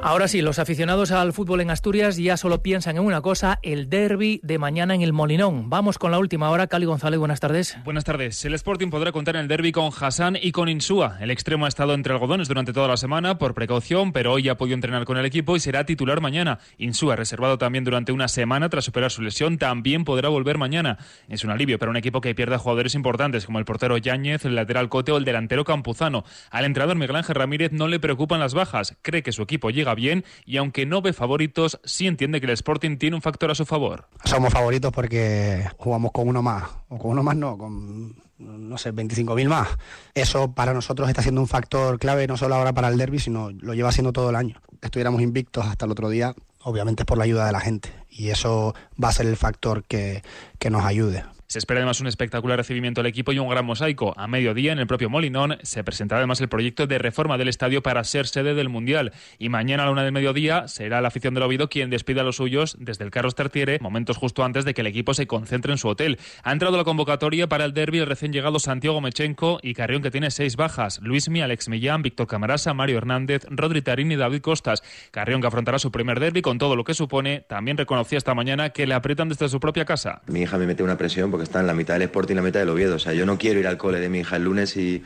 Ahora 0.00 0.28
sí, 0.28 0.42
los 0.42 0.60
aficionados 0.60 1.10
al 1.10 1.32
fútbol 1.32 1.60
en 1.60 1.70
Asturias 1.70 2.16
ya 2.16 2.36
solo 2.36 2.62
piensan 2.62 2.96
en 2.96 3.02
una 3.02 3.20
cosa, 3.20 3.58
el 3.62 3.90
derby 3.90 4.38
de 4.44 4.56
mañana 4.56 4.94
en 4.94 5.02
el 5.02 5.12
Molinón. 5.12 5.68
Vamos 5.70 5.98
con 5.98 6.12
la 6.12 6.20
última 6.20 6.50
hora. 6.50 6.68
Cali 6.68 6.86
González, 6.86 7.18
buenas 7.18 7.40
tardes. 7.40 7.76
Buenas 7.84 8.04
tardes. 8.04 8.44
El 8.44 8.54
Sporting 8.54 8.90
podrá 8.90 9.10
contar 9.10 9.34
en 9.34 9.42
el 9.42 9.48
derby 9.48 9.72
con 9.72 9.90
Hassan 9.92 10.38
y 10.40 10.52
con 10.52 10.68
Insúa. 10.68 11.18
El 11.20 11.32
extremo 11.32 11.64
ha 11.64 11.68
estado 11.68 11.94
entre 11.94 12.12
algodones 12.12 12.46
durante 12.46 12.72
toda 12.72 12.86
la 12.86 12.96
semana 12.96 13.38
por 13.38 13.54
precaución, 13.54 14.12
pero 14.12 14.32
hoy 14.32 14.48
ha 14.48 14.56
podido 14.56 14.76
entrenar 14.76 15.04
con 15.04 15.18
el 15.18 15.26
equipo 15.26 15.56
y 15.56 15.60
será 15.60 15.84
titular 15.84 16.20
mañana. 16.20 16.60
Insúa, 16.78 17.16
reservado 17.16 17.58
también 17.58 17.82
durante 17.82 18.12
una 18.12 18.28
semana 18.28 18.68
tras 18.68 18.84
superar 18.84 19.10
su 19.10 19.22
lesión, 19.22 19.58
también 19.58 20.04
podrá 20.04 20.28
volver 20.28 20.58
mañana. 20.58 20.98
Es 21.28 21.42
un 21.42 21.50
alivio 21.50 21.76
para 21.76 21.90
un 21.90 21.96
equipo 21.96 22.20
que 22.20 22.36
pierde 22.36 22.54
a 22.54 22.58
jugadores 22.58 22.94
importantes 22.94 23.46
como 23.46 23.58
el 23.58 23.64
portero 23.64 23.98
Yáñez, 23.98 24.44
el 24.44 24.54
lateral 24.54 24.88
Cote 24.88 25.10
o 25.10 25.16
el 25.16 25.24
delantero 25.24 25.64
Campuzano. 25.64 26.22
Al 26.52 26.64
entrenador 26.64 26.96
Miguel 26.96 27.16
Ángel 27.16 27.34
Ramírez 27.34 27.72
no 27.72 27.88
le 27.88 27.98
preocupan 27.98 28.38
las 28.38 28.54
bajas. 28.54 28.96
Cree 29.02 29.24
que 29.24 29.32
su 29.32 29.42
equipo 29.42 29.70
llega 29.70 29.87
bien 29.94 30.24
y 30.44 30.56
aunque 30.56 30.86
no 30.86 31.02
ve 31.02 31.12
favoritos, 31.12 31.80
sí 31.84 32.06
entiende 32.06 32.40
que 32.40 32.46
el 32.46 32.52
Sporting 32.52 32.96
tiene 32.96 33.16
un 33.16 33.22
factor 33.22 33.50
a 33.50 33.54
su 33.54 33.66
favor. 33.66 34.06
Somos 34.24 34.52
favoritos 34.52 34.92
porque 34.92 35.68
jugamos 35.76 36.12
con 36.12 36.28
uno 36.28 36.42
más, 36.42 36.64
o 36.88 36.98
con 36.98 37.12
uno 37.12 37.22
más 37.22 37.36
no, 37.36 37.56
con 37.58 38.16
no 38.38 38.78
sé, 38.78 38.92
25.000 38.92 39.48
más. 39.48 39.68
Eso 40.14 40.52
para 40.52 40.72
nosotros 40.72 41.08
está 41.08 41.22
siendo 41.22 41.40
un 41.40 41.48
factor 41.48 41.98
clave 41.98 42.26
no 42.26 42.36
solo 42.36 42.54
ahora 42.54 42.72
para 42.72 42.88
el 42.88 42.98
derby, 42.98 43.18
sino 43.18 43.50
lo 43.50 43.74
lleva 43.74 43.92
siendo 43.92 44.12
todo 44.12 44.30
el 44.30 44.36
año. 44.36 44.60
Estuviéramos 44.80 45.22
invictos 45.22 45.66
hasta 45.66 45.86
el 45.86 45.92
otro 45.92 46.08
día, 46.08 46.34
obviamente 46.62 47.02
es 47.02 47.06
por 47.06 47.18
la 47.18 47.24
ayuda 47.24 47.46
de 47.46 47.52
la 47.52 47.60
gente 47.60 47.92
y 48.10 48.28
eso 48.28 48.74
va 49.02 49.08
a 49.08 49.12
ser 49.12 49.26
el 49.26 49.36
factor 49.36 49.84
que, 49.84 50.22
que 50.58 50.70
nos 50.70 50.84
ayude. 50.84 51.24
Se 51.50 51.58
espera 51.58 51.80
además 51.80 51.98
un 52.02 52.08
espectacular 52.08 52.58
recibimiento 52.58 53.00
del 53.00 53.08
equipo 53.08 53.32
y 53.32 53.38
un 53.38 53.48
gran 53.48 53.64
mosaico. 53.64 54.12
A 54.18 54.26
mediodía, 54.28 54.70
en 54.70 54.78
el 54.80 54.86
propio 54.86 55.08
Molinón, 55.08 55.56
se 55.62 55.82
presentará 55.82 56.18
además 56.18 56.42
el 56.42 56.50
proyecto 56.50 56.86
de 56.86 56.98
reforma 56.98 57.38
del 57.38 57.48
estadio 57.48 57.82
para 57.82 58.04
ser 58.04 58.26
sede 58.26 58.52
del 58.52 58.68
Mundial. 58.68 59.14
Y 59.38 59.48
mañana 59.48 59.84
a 59.84 59.86
la 59.86 59.92
una 59.92 60.02
del 60.02 60.12
mediodía 60.12 60.68
será 60.68 61.00
la 61.00 61.08
afición 61.08 61.32
del 61.32 61.44
Oviedo 61.44 61.70
quien 61.70 61.88
despida 61.88 62.20
a 62.20 62.24
los 62.24 62.36
suyos 62.36 62.76
desde 62.78 63.04
el 63.04 63.10
Carlos 63.10 63.34
Tertiere, 63.34 63.78
momentos 63.80 64.18
justo 64.18 64.44
antes 64.44 64.66
de 64.66 64.74
que 64.74 64.82
el 64.82 64.88
equipo 64.88 65.14
se 65.14 65.26
concentre 65.26 65.72
en 65.72 65.78
su 65.78 65.88
hotel. 65.88 66.18
Ha 66.42 66.52
entrado 66.52 66.76
la 66.76 66.84
convocatoria 66.84 67.48
para 67.48 67.64
el 67.64 67.72
derby 67.72 68.00
el 68.00 68.06
recién 68.06 68.30
llegado 68.30 68.58
Santiago 68.58 69.00
Mechenko 69.00 69.58
y 69.62 69.72
Carrión 69.72 70.02
que 70.02 70.10
tiene 70.10 70.30
seis 70.30 70.54
bajas. 70.54 71.00
Luismi, 71.00 71.40
Alex 71.40 71.70
Millán, 71.70 72.02
Víctor 72.02 72.26
Camarasa, 72.26 72.74
Mario 72.74 72.98
Hernández, 72.98 73.46
Rodri 73.48 73.80
Tarín 73.80 74.12
y 74.12 74.16
David 74.16 74.42
Costas. 74.42 74.82
Carrión 75.10 75.40
que 75.40 75.46
afrontará 75.46 75.78
su 75.78 75.90
primer 75.90 76.20
derby 76.20 76.42
con 76.42 76.58
todo 76.58 76.76
lo 76.76 76.84
que 76.84 76.92
supone. 76.92 77.40
También 77.48 77.78
reconocía 77.78 78.18
esta 78.18 78.34
mañana 78.34 78.68
que 78.68 78.86
le 78.86 78.92
aprietan 78.92 79.30
desde 79.30 79.48
su 79.48 79.58
propia 79.60 79.86
casa. 79.86 80.20
Mi 80.26 80.42
hija 80.42 80.58
me 80.58 80.66
mete 80.66 80.82
una 80.82 80.98
presión 80.98 81.30
porque 81.37 81.37
está 81.42 81.60
en 81.60 81.66
la 81.66 81.74
mitad 81.74 81.94
del 81.94 82.02
Sporting 82.02 82.34
y 82.34 82.36
la 82.36 82.42
mitad 82.42 82.60
del 82.60 82.68
Oviedo. 82.70 82.96
O 82.96 82.98
sea, 82.98 83.12
yo 83.12 83.26
no 83.26 83.38
quiero 83.38 83.60
ir 83.60 83.66
al 83.66 83.76
cole 83.76 84.00
de 84.00 84.08
mi 84.08 84.20
hija 84.20 84.36
el 84.36 84.44
lunes 84.44 84.76
y, 84.76 85.02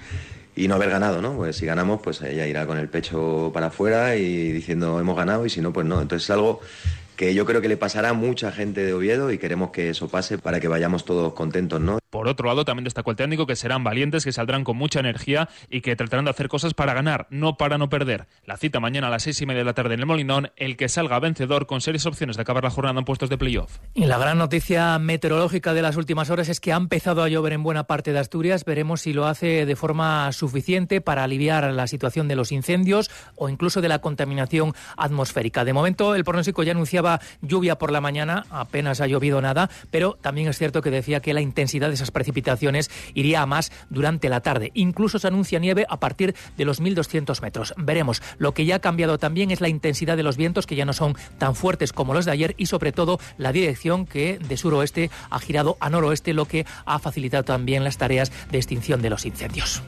y 0.55 0.68
no 0.68 0.75
haber 0.75 0.90
ganado, 0.90 1.23
¿no? 1.23 1.37
Pues 1.37 1.57
si 1.57 1.66
ganamos, 1.66 2.01
pues 2.03 2.21
ella 2.23 2.47
irá 2.47 2.66
con 2.66 2.79
el 2.79 2.88
pecho 2.88 3.51
para 3.55 3.66
afuera 3.68 4.16
y 4.16 4.53
diciendo 4.53 5.01
hemos 5.01 5.16
ganado 5.16 5.47
y 5.47 5.51
si 5.51 5.61
no, 5.61 5.73
pues 5.73 5.87
no. 5.87 6.01
Entonces 6.01 6.25
es 6.25 6.31
algo 6.31 6.61
que 7.23 7.35
yo 7.35 7.47
creo 7.47 7.61
que 7.61 7.69
le 7.69 7.77
pasará 7.77 8.09
a 8.09 8.15
mucha 8.15 8.51
gente 8.51 8.83
de 8.83 8.93
Oviedo 8.93 9.31
y 9.31 9.39
queremos 9.39 9.71
que 9.71 9.91
eso 9.91 10.09
pase 10.09 10.39
para 10.39 10.59
que 10.59 10.67
vayamos 10.67 11.05
todos 11.05 11.35
contentos, 11.35 11.81
¿no? 11.81 12.01
Por 12.11 12.27
otro 12.27 12.49
lado, 12.49 12.65
también 12.65 12.83
destacó 12.83 13.13
el 13.13 13.17
técnico 13.17 13.47
que 13.47 13.55
serán 13.55 13.85
valientes, 13.85 14.25
que 14.25 14.33
saldrán 14.33 14.65
con 14.65 14.77
mucha 14.77 14.99
energía 14.99 15.49
y 15.71 15.83
que 15.83 15.95
tratarán 15.95 16.25
de 16.25 16.33
hacer 16.33 16.49
cosas 16.49 16.75
para 16.75 16.95
ganar, 16.95 17.29
no 17.31 17.57
para 17.57 17.79
no 17.79 17.89
perder. 17.89 18.27
La 18.45 18.57
cita 18.57 18.81
mañana 18.81 19.07
a 19.07 19.11
las 19.11 19.23
seis 19.23 19.41
y 19.41 19.47
media 19.47 19.61
de 19.61 19.65
la 19.65 19.73
tarde 19.73 19.95
en 19.95 20.01
el 20.01 20.07
Molinón, 20.07 20.51
el 20.57 20.77
que 20.77 20.89
salga 20.89 21.21
vencedor 21.21 21.67
con 21.67 21.81
serias 21.81 22.05
opciones 22.05 22.37
de 22.37 22.43
acabar 22.43 22.65
la 22.65 22.71
jornada 22.71 22.99
en 22.99 23.05
puestos 23.05 23.31
de 23.31 23.39
playoff. 23.39 23.79
Y 23.95 24.07
la 24.07 24.19
gran 24.19 24.37
noticia 24.37 24.99
meteorológica 24.99 25.75
de 25.75 25.83
las 25.83 25.97
últimas 25.97 26.29
horas 26.29 26.49
es 26.49 26.59
que 26.59 26.73
ha 26.73 26.77
empezado 26.77 27.23
a 27.23 27.29
llover 27.29 27.53
en 27.53 27.63
buena 27.63 27.85
parte 27.85 28.13
de 28.13 28.19
Asturias. 28.19 28.65
Veremos 28.65 29.01
si 29.01 29.13
lo 29.13 29.27
hace 29.27 29.65
de 29.65 29.77
forma 29.77 30.33
suficiente 30.33 31.01
para 31.01 31.23
aliviar 31.23 31.73
la 31.73 31.87
situación 31.87 32.27
de 32.27 32.35
los 32.35 32.51
incendios 32.51 33.13
o 33.37 33.49
incluso 33.49 33.81
de 33.81 33.89
la 33.89 34.01
contaminación 34.01 34.75
atmosférica. 34.97 35.65
De 35.65 35.73
momento, 35.73 36.15
el 36.17 36.25
pronóstico 36.25 36.63
ya 36.63 36.73
anunciaba 36.73 37.12
lluvia 37.40 37.79
por 37.79 37.92
la 37.92 38.01
mañana, 38.01 38.44
apenas 38.51 39.01
ha 39.01 39.07
llovido 39.07 39.40
nada, 39.40 39.70
pero 39.90 40.18
también 40.20 40.48
es 40.48 40.59
cierto 40.59 40.83
que 40.83 40.90
decía 40.90 41.20
que 41.20 41.35
la 41.35 41.40
intensidad 41.40 41.88
de 41.88 41.94
esas 41.94 42.11
precipitaciones 42.11 42.90
iría 43.14 43.42
a 43.42 43.46
más 43.46 43.72
durante 43.90 44.29
la 44.29 44.40
tarde. 44.40 44.70
Incluso 44.75 45.18
se 45.18 45.29
anuncia 45.29 45.59
nieve 45.59 45.87
a 45.88 45.98
partir 45.98 46.35
de 46.57 46.64
los 46.64 46.81
1.200 46.81 47.40
metros. 47.42 47.75
Veremos. 47.77 48.22
Lo 48.38 48.55
que 48.55 48.64
ya 48.64 48.77
ha 48.77 48.81
cambiado 48.81 49.18
también 49.18 49.51
es 49.51 49.61
la 49.61 49.68
intensidad 49.68 50.16
de 50.16 50.22
los 50.22 50.37
vientos, 50.37 50.66
que 50.66 50.77
ya 50.77 50.85
no 50.85 50.92
son 50.92 51.16
tan 51.38 51.55
fuertes 51.55 51.92
como 51.92 52.14
los 52.14 52.25
de 52.25 52.33
ayer, 52.33 52.55
y 52.57 52.66
sobre 52.66 52.92
todo 52.92 53.18
la 53.38 53.53
dirección 53.53 54.07
que 54.07 54.38
de 54.38 54.57
suroeste 54.57 55.11
ha 55.31 55.38
girado 55.38 55.77
a 55.81 55.90
noroeste, 55.90 56.33
lo 56.33 56.46
que 56.46 56.66
ha 56.85 56.98
facilitado 56.98 57.44
también 57.44 57.85
las 57.85 57.98
tareas 57.98 58.33
de 58.51 58.59
extinción 58.59 59.03
de 59.03 59.11
los 59.11 59.27
incendios. 59.27 59.83